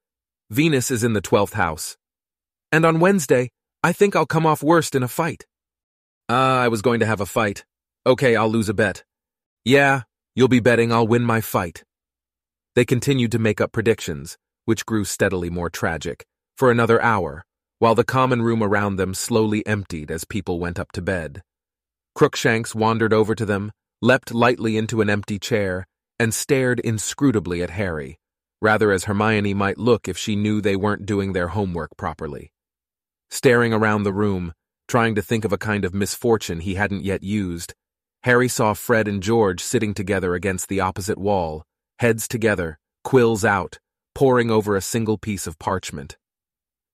Venus 0.49 0.89
is 0.89 1.03
in 1.03 1.13
the 1.13 1.21
12th 1.21 1.53
house. 1.53 1.97
And 2.71 2.83
on 2.83 2.99
Wednesday, 2.99 3.51
I 3.83 3.93
think 3.93 4.15
I'll 4.15 4.25
come 4.25 4.47
off 4.47 4.63
worst 4.63 4.95
in 4.95 5.03
a 5.03 5.07
fight. 5.07 5.45
Ah, 6.27 6.61
I 6.61 6.67
was 6.67 6.81
going 6.81 6.99
to 6.99 7.05
have 7.05 7.21
a 7.21 7.27
fight. 7.27 7.63
Okay, 8.05 8.35
I'll 8.35 8.49
lose 8.49 8.69
a 8.69 8.73
bet. 8.73 9.03
Yeah, 9.65 10.01
you'll 10.35 10.49
be 10.49 10.59
betting 10.59 10.91
I'll 10.91 11.07
win 11.07 11.23
my 11.23 11.39
fight. 11.39 11.83
They 12.75 12.83
continued 12.83 13.31
to 13.31 13.39
make 13.39 13.61
up 13.61 13.71
predictions, 13.71 14.37
which 14.65 14.85
grew 14.85 15.05
steadily 15.05 15.49
more 15.49 15.69
tragic, 15.69 16.25
for 16.57 16.69
another 16.69 17.01
hour, 17.01 17.45
while 17.79 17.95
the 17.95 18.03
common 18.03 18.41
room 18.41 18.61
around 18.61 18.97
them 18.97 19.13
slowly 19.13 19.65
emptied 19.65 20.11
as 20.11 20.25
people 20.25 20.59
went 20.59 20.79
up 20.79 20.91
to 20.93 21.01
bed. 21.01 21.43
Crookshanks 22.13 22.75
wandered 22.75 23.13
over 23.13 23.35
to 23.35 23.45
them, 23.45 23.71
leapt 24.01 24.33
lightly 24.33 24.75
into 24.75 25.01
an 25.01 25.09
empty 25.09 25.39
chair, 25.39 25.87
and 26.19 26.33
stared 26.33 26.81
inscrutably 26.83 27.63
at 27.63 27.69
Harry, 27.69 28.17
rather 28.61 28.91
as 28.91 29.05
Hermione 29.05 29.53
might 29.53 29.77
look 29.77 30.07
if 30.07 30.17
she 30.17 30.35
knew 30.35 30.59
they 30.59 30.75
weren't 30.75 31.05
doing 31.05 31.33
their 31.33 31.49
homework 31.49 31.95
properly. 31.97 32.51
Staring 33.29 33.73
around 33.73 34.03
the 34.03 34.13
room, 34.13 34.53
trying 34.87 35.15
to 35.15 35.21
think 35.21 35.45
of 35.45 35.53
a 35.53 35.57
kind 35.57 35.85
of 35.85 35.93
misfortune 35.93 36.59
he 36.59 36.75
hadn't 36.75 37.03
yet 37.03 37.23
used, 37.23 37.73
Harry 38.23 38.47
saw 38.47 38.73
Fred 38.73 39.05
and 39.05 39.21
George 39.21 39.61
sitting 39.61 39.93
together 39.93 40.33
against 40.33 40.69
the 40.69 40.79
opposite 40.79 41.17
wall, 41.17 41.65
heads 41.99 42.25
together, 42.25 42.79
quills 43.03 43.43
out, 43.43 43.79
poring 44.15 44.49
over 44.49 44.77
a 44.77 44.81
single 44.81 45.17
piece 45.17 45.45
of 45.45 45.59
parchment. 45.59 46.15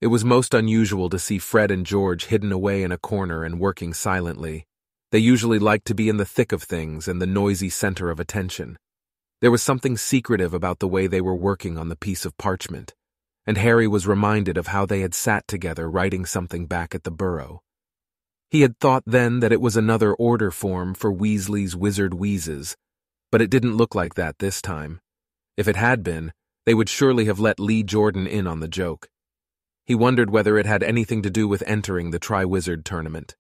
It 0.01 0.07
was 0.07 0.25
most 0.25 0.55
unusual 0.55 1.07
to 1.09 1.19
see 1.19 1.37
Fred 1.37 1.69
and 1.69 1.85
George 1.85 2.25
hidden 2.25 2.51
away 2.51 2.81
in 2.81 2.91
a 2.91 2.97
corner 2.97 3.43
and 3.43 3.59
working 3.59 3.93
silently. 3.93 4.65
They 5.11 5.19
usually 5.19 5.59
liked 5.59 5.85
to 5.87 5.93
be 5.93 6.09
in 6.09 6.17
the 6.17 6.25
thick 6.25 6.51
of 6.51 6.63
things 6.63 7.07
and 7.07 7.21
the 7.21 7.27
noisy 7.27 7.69
center 7.69 8.09
of 8.09 8.19
attention. 8.19 8.79
There 9.39 9.51
was 9.51 9.61
something 9.61 9.97
secretive 9.97 10.53
about 10.55 10.79
the 10.79 10.87
way 10.87 11.05
they 11.05 11.21
were 11.21 11.35
working 11.35 11.77
on 11.77 11.89
the 11.89 11.95
piece 11.95 12.25
of 12.25 12.37
parchment, 12.37 12.95
and 13.45 13.57
Harry 13.57 13.87
was 13.87 14.07
reminded 14.07 14.57
of 14.57 14.67
how 14.67 14.87
they 14.87 15.01
had 15.01 15.13
sat 15.13 15.47
together 15.47 15.87
writing 15.89 16.25
something 16.25 16.65
back 16.65 16.95
at 16.95 17.03
the 17.03 17.11
burrow. 17.11 17.61
He 18.49 18.61
had 18.61 18.79
thought 18.79 19.03
then 19.05 19.41
that 19.41 19.51
it 19.51 19.61
was 19.61 19.77
another 19.77 20.13
order 20.13 20.49
form 20.49 20.93
for 20.95 21.11
Weasley's 21.11 21.75
Wizard 21.75 22.15
Wheezes, 22.15 22.75
but 23.31 23.41
it 23.41 23.51
didn't 23.51 23.77
look 23.77 23.93
like 23.93 24.15
that 24.15 24.39
this 24.39 24.61
time. 24.61 25.01
If 25.55 25.67
it 25.67 25.75
had 25.75 26.03
been, 26.03 26.33
they 26.65 26.73
would 26.73 26.89
surely 26.89 27.25
have 27.25 27.39
let 27.39 27.59
Lee 27.59 27.83
Jordan 27.83 28.25
in 28.25 28.47
on 28.47 28.59
the 28.59 28.67
joke. 28.67 29.07
He 29.85 29.93
wondered 29.93 30.29
whether 30.29 30.57
it 30.57 30.65
had 30.65 30.83
anything 30.83 31.21
to 31.23 31.29
do 31.29 31.47
with 31.47 31.63
entering 31.67 32.11
the 32.11 32.19
Triwizard 32.19 32.83
tournament. 32.83 33.35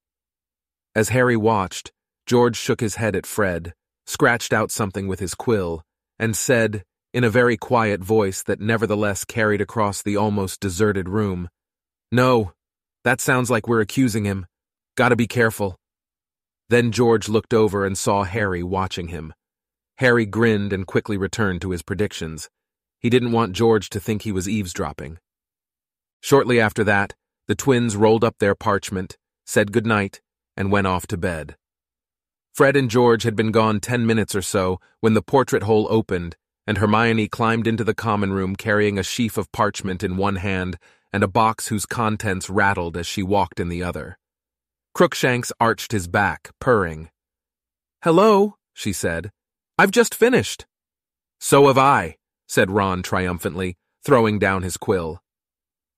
As 0.95 1.09
Harry 1.09 1.37
watched, 1.37 1.91
George 2.25 2.55
shook 2.55 2.81
his 2.81 2.95
head 2.95 3.15
at 3.15 3.25
Fred, 3.25 3.73
scratched 4.05 4.53
out 4.53 4.71
something 4.71 5.07
with 5.07 5.19
his 5.19 5.35
quill, 5.35 5.83
and 6.17 6.35
said, 6.35 6.83
in 7.13 7.23
a 7.23 7.29
very 7.29 7.57
quiet 7.57 8.01
voice 8.01 8.43
that 8.43 8.59
nevertheless 8.59 9.25
carried 9.25 9.61
across 9.61 10.01
the 10.01 10.17
almost 10.17 10.59
deserted 10.59 11.09
room, 11.09 11.49
No, 12.11 12.53
that 13.03 13.21
sounds 13.21 13.49
like 13.49 13.67
we're 13.67 13.81
accusing 13.81 14.25
him. 14.25 14.45
Gotta 14.99 15.15
be 15.15 15.27
careful. 15.27 15.77
Then 16.67 16.91
George 16.91 17.29
looked 17.29 17.53
over 17.53 17.85
and 17.85 17.97
saw 17.97 18.25
Harry 18.25 18.61
watching 18.61 19.07
him. 19.07 19.33
Harry 19.99 20.25
grinned 20.25 20.73
and 20.73 20.85
quickly 20.85 21.15
returned 21.15 21.61
to 21.61 21.71
his 21.71 21.81
predictions. 21.81 22.49
He 22.99 23.09
didn't 23.09 23.31
want 23.31 23.53
George 23.53 23.89
to 23.91 24.01
think 24.01 24.23
he 24.23 24.33
was 24.33 24.49
eavesdropping. 24.49 25.19
Shortly 26.19 26.59
after 26.59 26.83
that, 26.83 27.15
the 27.47 27.55
twins 27.55 27.95
rolled 27.95 28.25
up 28.25 28.39
their 28.39 28.55
parchment, 28.55 29.17
said 29.45 29.71
good 29.71 29.85
night, 29.85 30.19
and 30.57 30.69
went 30.69 30.87
off 30.87 31.07
to 31.07 31.17
bed. 31.17 31.55
Fred 32.53 32.75
and 32.75 32.89
George 32.89 33.23
had 33.23 33.37
been 33.37 33.51
gone 33.51 33.79
ten 33.79 34.05
minutes 34.05 34.35
or 34.35 34.41
so 34.41 34.81
when 34.99 35.13
the 35.13 35.21
portrait 35.21 35.63
hole 35.63 35.87
opened, 35.89 36.35
and 36.67 36.77
Hermione 36.77 37.29
climbed 37.29 37.67
into 37.67 37.85
the 37.85 37.95
common 37.95 38.33
room 38.33 38.57
carrying 38.57 38.99
a 38.99 39.03
sheaf 39.03 39.37
of 39.37 39.49
parchment 39.53 40.03
in 40.03 40.17
one 40.17 40.35
hand 40.35 40.77
and 41.13 41.23
a 41.23 41.29
box 41.29 41.69
whose 41.69 41.85
contents 41.85 42.49
rattled 42.49 42.97
as 42.97 43.07
she 43.07 43.23
walked 43.23 43.61
in 43.61 43.69
the 43.69 43.81
other. 43.81 44.17
Crookshanks 44.93 45.51
arched 45.59 45.91
his 45.91 46.07
back, 46.07 46.51
purring. 46.59 47.09
Hello, 48.03 48.55
she 48.73 48.93
said. 48.93 49.31
I've 49.77 49.91
just 49.91 50.15
finished. 50.15 50.65
So 51.39 51.67
have 51.67 51.77
I, 51.77 52.15
said 52.47 52.71
Ron 52.71 53.01
triumphantly, 53.01 53.77
throwing 54.03 54.39
down 54.39 54.63
his 54.63 54.77
quill. 54.77 55.21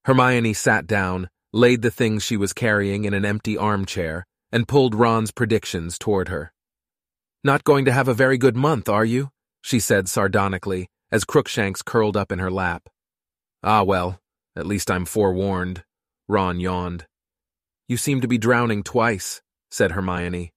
Hermione 0.05 0.53
sat 0.53 0.87
down, 0.87 1.29
laid 1.53 1.81
the 1.81 1.91
things 1.91 2.23
she 2.23 2.37
was 2.37 2.53
carrying 2.53 3.05
in 3.05 3.13
an 3.13 3.25
empty 3.25 3.57
armchair, 3.57 4.25
and 4.51 4.67
pulled 4.67 4.95
Ron's 4.95 5.31
predictions 5.31 5.97
toward 5.97 6.27
her. 6.27 6.51
Not 7.43 7.63
going 7.63 7.85
to 7.85 7.91
have 7.91 8.07
a 8.07 8.13
very 8.13 8.37
good 8.37 8.55
month, 8.55 8.89
are 8.89 9.05
you? 9.05 9.29
she 9.61 9.79
said 9.79 10.09
sardonically, 10.09 10.87
as 11.11 11.25
Crookshanks 11.25 11.81
curled 11.81 12.17
up 12.17 12.31
in 12.31 12.39
her 12.39 12.51
lap. 12.51 12.89
Ah, 13.63 13.83
well, 13.83 14.19
at 14.55 14.65
least 14.65 14.89
I'm 14.91 15.05
forewarned, 15.05 15.83
Ron 16.27 16.59
yawned. 16.59 17.05
You 17.91 17.97
seem 17.97 18.21
to 18.21 18.27
be 18.29 18.37
drowning 18.37 18.83
twice, 18.83 19.41
said 19.69 19.91
Hermione. 19.91 20.53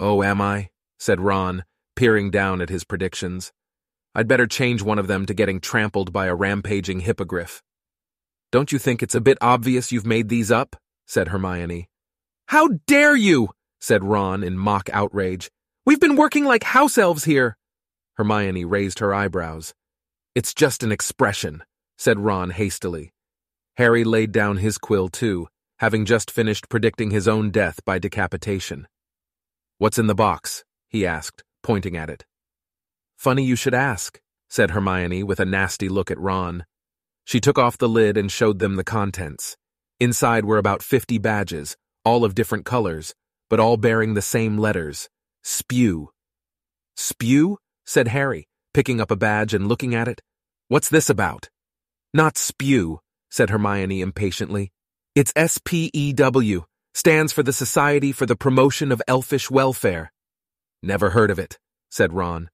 Oh, 0.00 0.22
am 0.22 0.40
I? 0.40 0.70
said 0.98 1.20
Ron, 1.20 1.66
peering 1.94 2.30
down 2.30 2.62
at 2.62 2.70
his 2.70 2.84
predictions. 2.84 3.52
I'd 4.14 4.28
better 4.28 4.46
change 4.46 4.80
one 4.80 4.98
of 4.98 5.06
them 5.06 5.26
to 5.26 5.34
getting 5.34 5.60
trampled 5.60 6.10
by 6.10 6.24
a 6.24 6.34
rampaging 6.34 7.00
hippogriff. 7.00 7.62
Don't 8.50 8.72
you 8.72 8.78
think 8.78 9.02
it's 9.02 9.14
a 9.14 9.20
bit 9.20 9.36
obvious 9.42 9.92
you've 9.92 10.06
made 10.06 10.30
these 10.30 10.50
up? 10.50 10.74
said 11.06 11.28
Hermione. 11.28 11.90
How 12.48 12.68
dare 12.86 13.14
you! 13.14 13.50
said 13.78 14.02
Ron 14.02 14.42
in 14.42 14.56
mock 14.56 14.88
outrage. 14.90 15.50
We've 15.84 16.00
been 16.00 16.16
working 16.16 16.46
like 16.46 16.64
house 16.64 16.96
elves 16.96 17.24
here. 17.24 17.58
Hermione 18.14 18.64
raised 18.64 19.00
her 19.00 19.12
eyebrows. 19.12 19.74
It's 20.34 20.54
just 20.54 20.82
an 20.82 20.92
expression, 20.92 21.62
said 21.98 22.20
Ron 22.20 22.48
hastily. 22.48 23.12
Harry 23.76 24.02
laid 24.02 24.32
down 24.32 24.56
his 24.56 24.78
quill 24.78 25.10
too, 25.10 25.46
having 25.78 26.04
just 26.04 26.30
finished 26.30 26.68
predicting 26.68 27.10
his 27.10 27.26
own 27.26 27.50
death 27.50 27.84
by 27.84 27.98
decapitation. 27.98 28.86
What's 29.78 29.98
in 29.98 30.06
the 30.06 30.14
box? 30.14 30.64
he 30.88 31.06
asked, 31.06 31.42
pointing 31.62 31.96
at 31.96 32.10
it. 32.10 32.24
Funny 33.16 33.44
you 33.44 33.56
should 33.56 33.74
ask, 33.74 34.20
said 34.48 34.70
Hermione 34.70 35.22
with 35.22 35.40
a 35.40 35.44
nasty 35.44 35.88
look 35.88 36.10
at 36.10 36.18
Ron. 36.18 36.64
She 37.24 37.40
took 37.40 37.58
off 37.58 37.78
the 37.78 37.88
lid 37.88 38.16
and 38.16 38.30
showed 38.30 38.58
them 38.58 38.76
the 38.76 38.84
contents. 38.84 39.56
Inside 39.98 40.44
were 40.44 40.58
about 40.58 40.82
fifty 40.82 41.18
badges, 41.18 41.76
all 42.04 42.24
of 42.24 42.34
different 42.34 42.64
colors, 42.64 43.14
but 43.48 43.60
all 43.60 43.76
bearing 43.76 44.14
the 44.14 44.22
same 44.22 44.58
letters 44.58 45.08
Spew. 45.42 46.10
Spew? 46.96 47.58
said 47.84 48.08
Harry, 48.08 48.48
picking 48.72 49.00
up 49.00 49.10
a 49.10 49.16
badge 49.16 49.52
and 49.52 49.68
looking 49.68 49.94
at 49.94 50.08
it. 50.08 50.22
What's 50.68 50.88
this 50.88 51.10
about? 51.10 51.50
Not 52.14 52.38
spew, 52.38 53.00
said 53.30 53.50
Hermione 53.50 54.00
impatiently. 54.00 54.72
It's 55.14 55.32
S-P-E-W, 55.36 56.64
stands 56.92 57.32
for 57.32 57.44
the 57.44 57.52
Society 57.52 58.10
for 58.10 58.26
the 58.26 58.34
Promotion 58.34 58.90
of 58.90 59.00
Elfish 59.06 59.48
Welfare. 59.48 60.10
Never 60.82 61.10
heard 61.10 61.30
of 61.30 61.38
it, 61.38 61.56
said 61.88 62.12
Ron. 62.12 62.50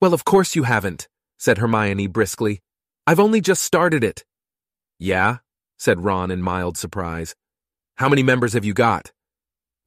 Well, 0.00 0.12
of 0.12 0.24
course 0.24 0.56
you 0.56 0.64
haven't, 0.64 1.06
said 1.38 1.58
Hermione 1.58 2.08
briskly. 2.08 2.60
I've 3.06 3.20
only 3.20 3.40
just 3.40 3.62
started 3.62 4.02
it. 4.02 4.24
Yeah? 4.98 5.38
said 5.78 6.00
Ron 6.02 6.32
in 6.32 6.42
mild 6.42 6.76
surprise. 6.76 7.36
How 7.98 8.08
many 8.08 8.24
members 8.24 8.54
have 8.54 8.64
you 8.64 8.74
got? 8.74 9.12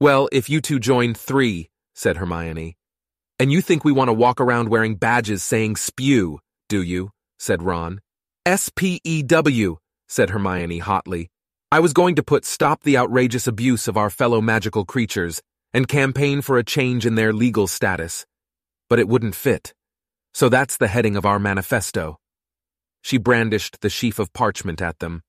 Well, 0.00 0.30
if 0.32 0.48
you 0.48 0.62
two 0.62 0.78
join 0.78 1.12
three, 1.12 1.68
said 1.94 2.16
Hermione. 2.16 2.78
And 3.38 3.52
you 3.52 3.60
think 3.60 3.84
we 3.84 3.92
want 3.92 4.08
to 4.08 4.14
walk 4.14 4.40
around 4.40 4.70
wearing 4.70 4.94
badges 4.94 5.42
saying 5.42 5.76
spew, 5.76 6.40
do 6.70 6.80
you? 6.80 7.10
said 7.38 7.62
Ron. 7.62 8.00
S-P-E-W, 8.46 9.76
said 10.08 10.30
Hermione 10.30 10.78
hotly. 10.78 11.28
I 11.72 11.80
was 11.80 11.92
going 11.92 12.14
to 12.14 12.22
put 12.22 12.44
stop 12.44 12.84
the 12.84 12.96
outrageous 12.96 13.48
abuse 13.48 13.88
of 13.88 13.96
our 13.96 14.08
fellow 14.08 14.40
magical 14.40 14.84
creatures 14.84 15.42
and 15.74 15.88
campaign 15.88 16.40
for 16.40 16.58
a 16.58 16.64
change 16.64 17.04
in 17.04 17.16
their 17.16 17.32
legal 17.32 17.66
status. 17.66 18.24
But 18.88 19.00
it 19.00 19.08
wouldn't 19.08 19.34
fit. 19.34 19.74
So 20.32 20.48
that's 20.48 20.76
the 20.76 20.86
heading 20.86 21.16
of 21.16 21.26
our 21.26 21.40
manifesto. 21.40 22.18
She 23.02 23.18
brandished 23.18 23.80
the 23.80 23.90
sheaf 23.90 24.20
of 24.20 24.32
parchment 24.32 24.80
at 24.80 25.00
them. 25.00 25.22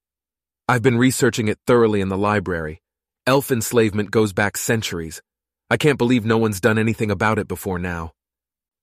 I've 0.67 0.83
been 0.83 0.99
researching 0.99 1.47
it 1.47 1.57
thoroughly 1.65 2.01
in 2.01 2.09
the 2.09 2.17
library. 2.17 2.83
Elf 3.25 3.49
enslavement 3.49 4.11
goes 4.11 4.31
back 4.31 4.57
centuries. 4.57 5.23
I 5.71 5.77
can't 5.77 5.97
believe 5.97 6.23
no 6.23 6.37
one's 6.37 6.61
done 6.61 6.77
anything 6.77 7.09
about 7.09 7.39
it 7.39 7.47
before 7.47 7.79
now. 7.79 8.11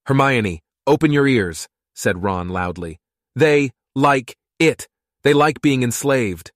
Hermione, 0.07 0.61
open 0.89 1.13
your 1.13 1.29
ears, 1.29 1.69
said 1.95 2.25
Ron 2.25 2.49
loudly. 2.49 2.99
They 3.37 3.71
like 3.95 4.37
it. 4.59 4.89
They 5.23 5.35
like 5.35 5.63
being 5.63 5.85
enslaved. 5.85 6.51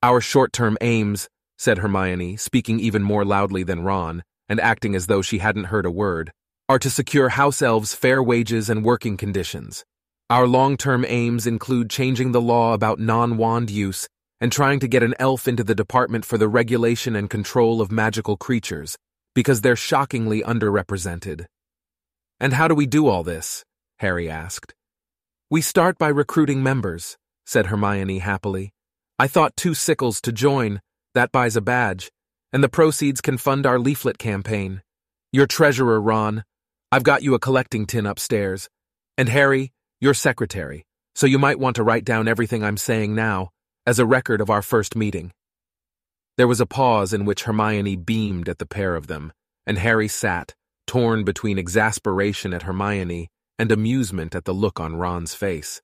Our 0.00 0.20
short-term 0.20 0.78
aims, 0.80 1.28
said 1.56 1.78
Hermione, 1.78 2.36
speaking 2.36 2.78
even 2.78 3.02
more 3.02 3.24
loudly 3.24 3.64
than 3.64 3.82
Ron, 3.82 4.22
and 4.48 4.60
acting 4.60 4.94
as 4.94 5.08
though 5.08 5.22
she 5.22 5.38
hadn't 5.38 5.64
heard 5.64 5.84
a 5.84 5.90
word, 5.90 6.30
are 6.68 6.78
to 6.78 6.88
secure 6.88 7.30
house 7.30 7.62
elves 7.62 7.94
fair 7.94 8.22
wages 8.22 8.70
and 8.70 8.84
working 8.84 9.16
conditions. 9.16 9.84
Our 10.30 10.46
long-term 10.46 11.04
aims 11.08 11.48
include 11.48 11.90
changing 11.90 12.30
the 12.30 12.40
law 12.40 12.74
about 12.74 13.00
non-wand 13.00 13.70
use 13.70 14.06
and 14.40 14.52
trying 14.52 14.78
to 14.80 14.86
get 14.86 15.02
an 15.02 15.14
elf 15.18 15.48
into 15.48 15.64
the 15.64 15.74
Department 15.74 16.24
for 16.24 16.38
the 16.38 16.46
Regulation 16.46 17.16
and 17.16 17.28
Control 17.28 17.80
of 17.80 17.90
Magical 17.90 18.36
Creatures, 18.36 18.96
because 19.34 19.62
they're 19.62 19.74
shockingly 19.74 20.42
underrepresented. 20.42 21.46
And 22.38 22.52
how 22.52 22.68
do 22.68 22.74
we 22.76 22.86
do 22.86 23.08
all 23.08 23.24
this? 23.24 23.64
Harry 23.98 24.30
asked. 24.30 24.74
We 25.50 25.60
start 25.60 25.98
by 25.98 26.08
recruiting 26.08 26.62
members, 26.62 27.16
said 27.46 27.66
Hermione 27.66 28.20
happily. 28.20 28.70
I 29.18 29.26
thought 29.26 29.56
two 29.56 29.74
sickles 29.74 30.20
to 30.20 30.32
join, 30.32 30.80
that 31.14 31.32
buys 31.32 31.56
a 31.56 31.60
badge, 31.60 32.12
and 32.52 32.62
the 32.62 32.68
proceeds 32.68 33.20
can 33.20 33.36
fund 33.36 33.66
our 33.66 33.78
leaflet 33.78 34.16
campaign. 34.18 34.82
Your 35.32 35.46
treasurer, 35.46 36.00
Ron. 36.00 36.44
I've 36.92 37.02
got 37.02 37.22
you 37.22 37.34
a 37.34 37.40
collecting 37.40 37.84
tin 37.86 38.06
upstairs. 38.06 38.68
And 39.16 39.28
Harry, 39.28 39.72
your 40.00 40.14
secretary, 40.14 40.86
so 41.16 41.26
you 41.26 41.38
might 41.38 41.58
want 41.58 41.74
to 41.76 41.82
write 41.82 42.04
down 42.04 42.28
everything 42.28 42.62
I'm 42.62 42.76
saying 42.76 43.14
now 43.14 43.50
as 43.84 43.98
a 43.98 44.06
record 44.06 44.40
of 44.40 44.50
our 44.50 44.62
first 44.62 44.94
meeting. 44.94 45.32
There 46.36 46.46
was 46.46 46.60
a 46.60 46.66
pause 46.66 47.12
in 47.12 47.24
which 47.24 47.42
Hermione 47.42 47.96
beamed 47.96 48.48
at 48.48 48.58
the 48.58 48.66
pair 48.66 48.94
of 48.94 49.08
them, 49.08 49.32
and 49.66 49.78
Harry 49.78 50.06
sat, 50.06 50.54
torn 50.86 51.24
between 51.24 51.58
exasperation 51.58 52.54
at 52.54 52.62
Hermione 52.62 53.28
and 53.58 53.72
amusement 53.72 54.36
at 54.36 54.44
the 54.44 54.54
look 54.54 54.78
on 54.78 54.94
Ron's 54.94 55.34
face. 55.34 55.82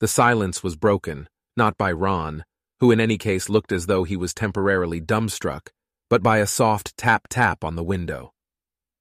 The 0.00 0.08
silence 0.08 0.64
was 0.64 0.74
broken, 0.74 1.28
not 1.58 1.76
by 1.76 1.92
Ron, 1.92 2.44
who 2.80 2.90
in 2.90 3.00
any 3.00 3.18
case 3.18 3.50
looked 3.50 3.72
as 3.72 3.84
though 3.84 4.04
he 4.04 4.16
was 4.16 4.32
temporarily 4.32 5.02
dumbstruck, 5.02 5.68
but 6.08 6.22
by 6.22 6.38
a 6.38 6.46
soft 6.46 6.96
tap-tap 6.96 7.62
on 7.62 7.76
the 7.76 7.84
window. 7.84 8.32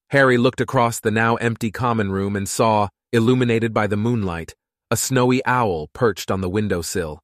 Harry 0.09 0.37
looked 0.37 0.59
across 0.59 0.99
the 0.99 1.11
now 1.11 1.35
empty 1.37 1.71
common 1.71 2.11
room 2.11 2.35
and 2.35 2.49
saw, 2.49 2.89
illuminated 3.13 3.73
by 3.73 3.87
the 3.87 3.95
moonlight, 3.95 4.55
a 4.91 4.97
snowy 4.97 5.45
owl 5.45 5.87
perched 5.93 6.29
on 6.31 6.41
the 6.41 6.49
windowsill. 6.49 7.21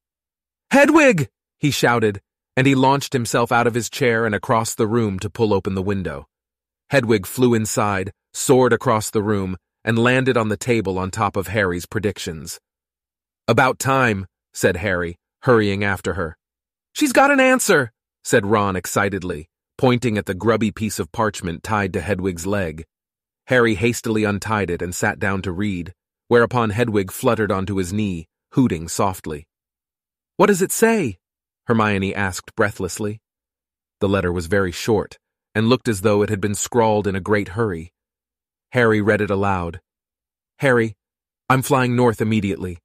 Hedwig! 0.70 1.28
he 1.58 1.70
shouted, 1.70 2.20
and 2.56 2.66
he 2.66 2.74
launched 2.74 3.12
himself 3.12 3.50
out 3.50 3.66
of 3.66 3.74
his 3.74 3.90
chair 3.90 4.26
and 4.26 4.34
across 4.34 4.74
the 4.74 4.86
room 4.86 5.18
to 5.18 5.30
pull 5.30 5.52
open 5.52 5.74
the 5.74 5.82
window. 5.82 6.26
Hedwig 6.90 7.26
flew 7.26 7.54
inside, 7.54 8.12
soared 8.32 8.72
across 8.72 9.10
the 9.10 9.22
room, 9.22 9.56
and 9.84 9.98
landed 9.98 10.36
on 10.36 10.48
the 10.48 10.56
table 10.56 10.98
on 10.98 11.10
top 11.10 11.36
of 11.36 11.48
Harry's 11.48 11.86
predictions. 11.86 12.60
About 13.48 13.78
time, 13.78 14.26
said 14.52 14.76
Harry, 14.76 15.16
hurrying 15.44 15.84
after 15.84 16.14
her. 16.14 16.36
She's 16.92 17.12
got 17.12 17.30
an 17.30 17.40
answer, 17.40 17.92
said 18.22 18.46
Ron 18.46 18.76
excitedly, 18.76 19.48
pointing 19.76 20.16
at 20.18 20.26
the 20.26 20.34
grubby 20.34 20.70
piece 20.70 20.98
of 20.98 21.12
parchment 21.12 21.62
tied 21.62 21.92
to 21.92 22.00
Hedwig's 22.00 22.46
leg. 22.46 22.84
Harry 23.46 23.74
hastily 23.74 24.24
untied 24.24 24.70
it 24.70 24.80
and 24.80 24.94
sat 24.94 25.18
down 25.18 25.42
to 25.42 25.52
read, 25.52 25.92
whereupon 26.28 26.70
Hedwig 26.70 27.10
fluttered 27.10 27.52
onto 27.52 27.76
his 27.76 27.92
knee, 27.92 28.26
hooting 28.52 28.88
softly. 28.88 29.46
What 30.36 30.46
does 30.46 30.62
it 30.62 30.72
say? 30.72 31.18
Hermione 31.66 32.14
asked 32.14 32.54
breathlessly. 32.56 33.20
The 34.00 34.08
letter 34.08 34.32
was 34.32 34.46
very 34.46 34.72
short, 34.72 35.18
and 35.54 35.68
looked 35.68 35.88
as 35.88 36.00
though 36.00 36.22
it 36.22 36.30
had 36.30 36.40
been 36.40 36.54
scrawled 36.54 37.06
in 37.06 37.14
a 37.14 37.20
great 37.20 37.48
hurry. 37.48 37.92
Harry 38.72 39.02
read 39.02 39.20
it 39.20 39.30
aloud. 39.30 39.80
Harry, 40.58 40.96
I'm 41.50 41.62
flying 41.62 41.94
north 41.94 42.20
immediately. 42.22 42.78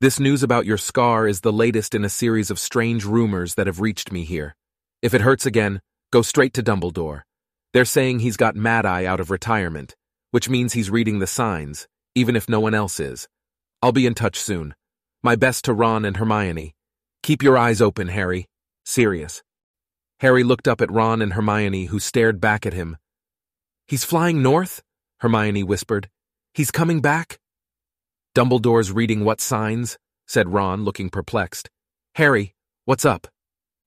This 0.00 0.18
news 0.18 0.42
about 0.42 0.66
your 0.66 0.76
scar 0.76 1.28
is 1.28 1.40
the 1.40 1.52
latest 1.52 1.94
in 1.94 2.04
a 2.04 2.08
series 2.08 2.50
of 2.50 2.58
strange 2.58 3.04
rumors 3.04 3.54
that 3.54 3.68
have 3.68 3.80
reached 3.80 4.10
me 4.10 4.24
here. 4.24 4.56
If 5.02 5.14
it 5.14 5.20
hurts 5.20 5.46
again, 5.46 5.80
go 6.10 6.20
straight 6.20 6.52
to 6.54 6.64
Dumbledore. 6.64 7.22
They're 7.72 7.84
saying 7.84 8.18
he's 8.18 8.36
got 8.36 8.56
Mad 8.56 8.84
Eye 8.86 9.04
out 9.04 9.20
of 9.20 9.30
retirement, 9.30 9.94
which 10.32 10.48
means 10.48 10.72
he's 10.72 10.90
reading 10.90 11.20
the 11.20 11.28
signs, 11.28 11.86
even 12.16 12.34
if 12.34 12.48
no 12.48 12.58
one 12.58 12.74
else 12.74 12.98
is. 12.98 13.28
I'll 13.82 13.92
be 13.92 14.04
in 14.04 14.14
touch 14.14 14.40
soon. 14.40 14.74
My 15.22 15.36
best 15.36 15.64
to 15.66 15.72
Ron 15.72 16.04
and 16.04 16.16
Hermione. 16.16 16.74
Keep 17.22 17.42
your 17.42 17.56
eyes 17.56 17.80
open, 17.80 18.08
Harry. 18.08 18.46
Sirius. 18.84 19.44
Harry 20.18 20.42
looked 20.42 20.66
up 20.66 20.80
at 20.80 20.90
Ron 20.90 21.22
and 21.22 21.34
Hermione, 21.34 21.86
who 21.86 22.00
stared 22.00 22.40
back 22.40 22.66
at 22.66 22.72
him. 22.72 22.96
He's 23.86 24.04
flying 24.04 24.42
north? 24.42 24.82
Hermione 25.20 25.62
whispered. 25.62 26.10
He's 26.52 26.72
coming 26.72 27.00
back? 27.00 27.38
Dumbledore's 28.34 28.90
reading 28.90 29.24
what 29.24 29.40
signs? 29.40 29.96
said 30.26 30.52
Ron, 30.52 30.84
looking 30.84 31.08
perplexed. 31.08 31.70
Harry, 32.16 32.52
what's 32.84 33.04
up? 33.04 33.28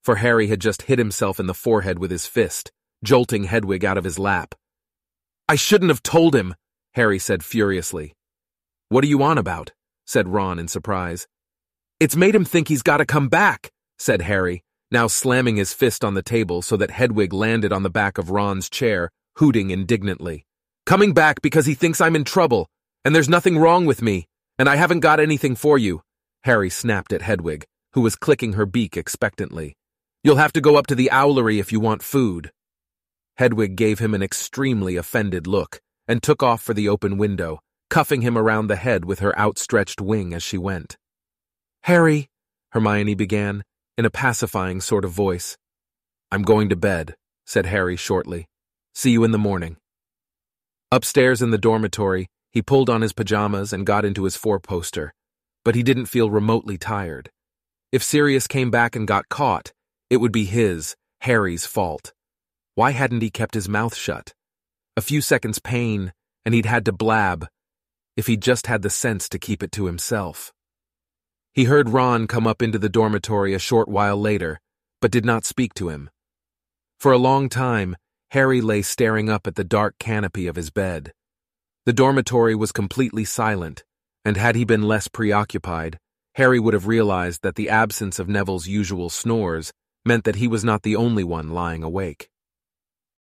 For 0.02 0.16
Harry 0.16 0.48
had 0.48 0.62
just 0.62 0.84
hit 0.84 1.00
himself 1.00 1.38
in 1.38 1.48
the 1.48 1.54
forehead 1.54 2.00
with 2.00 2.12
his 2.12 2.26
fist, 2.26 2.72
jolting 3.04 3.44
Hedwig 3.44 3.84
out 3.84 3.98
of 3.98 4.06
his 4.06 4.18
lap. 4.18 4.56
I 5.50 5.56
shouldn't 5.56 5.90
have 5.90 6.02
told 6.02 6.34
him, 6.34 6.56
Harry 6.94 7.20
said 7.20 7.44
furiously. 7.44 8.14
What 8.88 9.04
are 9.04 9.08
you 9.08 9.22
on 9.22 9.38
about? 9.38 9.74
said 10.06 10.30
Ron 10.30 10.60
in 10.60 10.70
surprise. 10.70 11.28
It's 12.00 12.16
made 12.16 12.34
him 12.34 12.46
think 12.46 12.70
he's 12.70 12.84
got 12.84 12.98
to 12.98 13.06
come 13.06 13.28
back, 13.28 13.70
said 14.00 14.22
Harry, 14.22 14.64
now 14.90 15.08
slamming 15.08 15.58
his 15.58 15.74
fist 15.74 16.06
on 16.06 16.14
the 16.14 16.24
table 16.24 16.62
so 16.62 16.78
that 16.78 16.92
Hedwig 16.92 17.34
landed 17.34 17.74
on 17.74 17.84
the 17.84 17.90
back 17.90 18.18
of 18.18 18.32
Ron's 18.32 18.70
chair, 18.70 19.12
hooting 19.36 19.72
indignantly. 19.72 20.46
Coming 20.86 21.14
back 21.14 21.42
because 21.42 21.66
he 21.66 21.74
thinks 21.74 22.00
I'm 22.00 22.16
in 22.16 22.24
trouble, 22.24 22.70
and 23.04 23.14
there's 23.14 23.28
nothing 23.28 23.58
wrong 23.58 23.86
with 23.86 24.02
me, 24.02 24.26
and 24.60 24.67
I 24.67 24.76
haven't 24.76 25.02
got 25.02 25.20
anything 25.20 25.56
for 25.56 25.78
you. 25.78 26.02
Harry 26.43 26.70
snapped 26.70 27.13
at 27.13 27.22
Hedwig, 27.22 27.65
who 27.93 28.02
was 28.02 28.15
clicking 28.15 28.54
her 28.54 28.65
beak 28.65 28.98
expectantly. 28.98 29.76
You'll 30.24 30.38
have 30.38 30.54
to 30.54 30.62
go 30.62 30.76
up 30.76 30.88
to 30.88 30.96
the 30.96 31.10
owlery 31.12 31.60
if 31.60 31.72
you 31.72 31.80
want 31.80 32.04
food. 32.04 32.52
Hedwig 33.38 33.76
gave 33.76 34.00
him 34.00 34.13
an 34.13 34.24
extremely 34.24 34.96
offended 34.96 35.46
look 35.46 35.80
and 36.08 36.24
took 36.24 36.41
off 36.41 36.62
for 36.62 36.74
the 36.74 36.89
open 36.89 37.17
window, 37.17 37.60
cuffing 37.89 38.22
him 38.22 38.38
around 38.38 38.67
the 38.67 38.76
head 38.76 39.06
with 39.06 39.20
her 39.20 39.38
outstretched 39.38 40.02
wing 40.02 40.34
as 40.34 40.41
she 40.41 40.58
went. 40.58 40.98
Harry, 41.84 42.28
Hermione 42.72 43.15
began, 43.15 43.63
in 43.98 44.06
a 44.06 44.10
pacifying 44.10 44.82
sort 44.82 45.06
of 45.06 45.12
voice. 45.12 45.58
I'm 46.32 46.41
going 46.41 46.70
to 46.70 46.76
bed, 46.76 47.15
said 47.46 47.65
Harry 47.65 47.96
shortly. 47.96 48.48
See 48.93 49.12
you 49.12 49.24
in 49.24 49.32
the 49.32 49.38
morning. 49.38 49.78
Upstairs 50.91 51.41
in 51.41 51.52
the 51.52 51.58
dormitory, 51.58 52.28
he 52.52 52.62
pulled 52.62 52.90
on 52.90 53.02
his 53.02 53.14
pajamas 53.14 53.74
and 53.74 53.86
got 53.86 54.06
into 54.06 54.24
his 54.24 54.36
four-poster, 54.36 55.14
but 55.64 55.76
he 55.76 55.84
didn't 55.84 56.06
feel 56.06 56.30
remotely 56.30 56.78
tired. 56.78 57.30
If 57.92 58.04
Sirius 58.04 58.48
came 58.48 58.72
back 58.72 58.96
and 58.96 59.08
got 59.08 59.30
caught, 59.30 59.72
it 60.10 60.18
would 60.18 60.32
be 60.32 60.46
his, 60.46 60.96
Harry's, 61.22 61.66
fault. 61.66 62.14
Why 62.76 62.92
hadn't 62.92 63.22
he 63.22 63.30
kept 63.30 63.54
his 63.54 63.68
mouth 63.68 63.96
shut? 63.96 64.34
A 64.96 65.02
few 65.02 65.22
seconds' 65.22 65.60
pain, 65.60 66.14
and 66.46 66.54
he'd 66.54 66.66
had 66.66 66.86
to 66.86 66.92
blab, 66.92 67.48
if 68.16 68.28
he'd 68.28 68.42
just 68.42 68.68
had 68.68 68.82
the 68.82 68.90
sense 68.90 69.30
to 69.30 69.40
keep 69.40 69.62
it 69.62 69.72
to 69.74 69.86
himself. 69.86 70.52
He 71.54 71.66
heard 71.66 71.90
Ron 71.90 72.28
come 72.28 72.48
up 72.48 72.62
into 72.62 72.80
the 72.80 72.90
dormitory 72.90 73.54
a 73.54 73.60
short 73.60 73.88
while 73.88 74.18
later, 74.18 74.60
but 75.02 75.12
did 75.12 75.26
not 75.26 75.46
speak 75.46 75.74
to 75.76 75.90
him. 75.90 76.10
For 77.00 77.12
a 77.12 77.18
long 77.18 77.50
time, 77.50 77.96
Harry 78.32 78.62
lay 78.62 78.82
staring 78.82 79.30
up 79.30 79.48
at 79.48 79.56
the 79.56 79.64
dark 79.64 79.96
canopy 80.00 80.48
of 80.48 80.56
his 80.56 80.70
bed. 80.70 81.14
The 81.88 81.93
dormitory 81.93 82.54
was 82.54 82.73
completely 82.73 83.23
silent, 83.23 83.86
and 84.26 84.36
had 84.36 84.58
he 84.58 84.65
been 84.65 84.82
less 84.82 85.08
preoccupied, 85.08 85.97
Harry 86.36 86.60
would 86.60 86.73
have 86.73 86.86
realized 86.86 87.43
that 87.43 87.56
the 87.56 87.69
absence 87.69 88.19
of 88.19 88.28
Neville's 88.28 88.67
usual 88.67 89.10
snores 89.10 89.71
meant 90.04 90.26
that 90.26 90.36
he 90.36 90.50
was 90.50 90.65
not 90.65 90.84
the 90.84 90.97
only 90.97 91.23
one 91.23 91.52
lying 91.52 91.84
awake. 91.84 92.28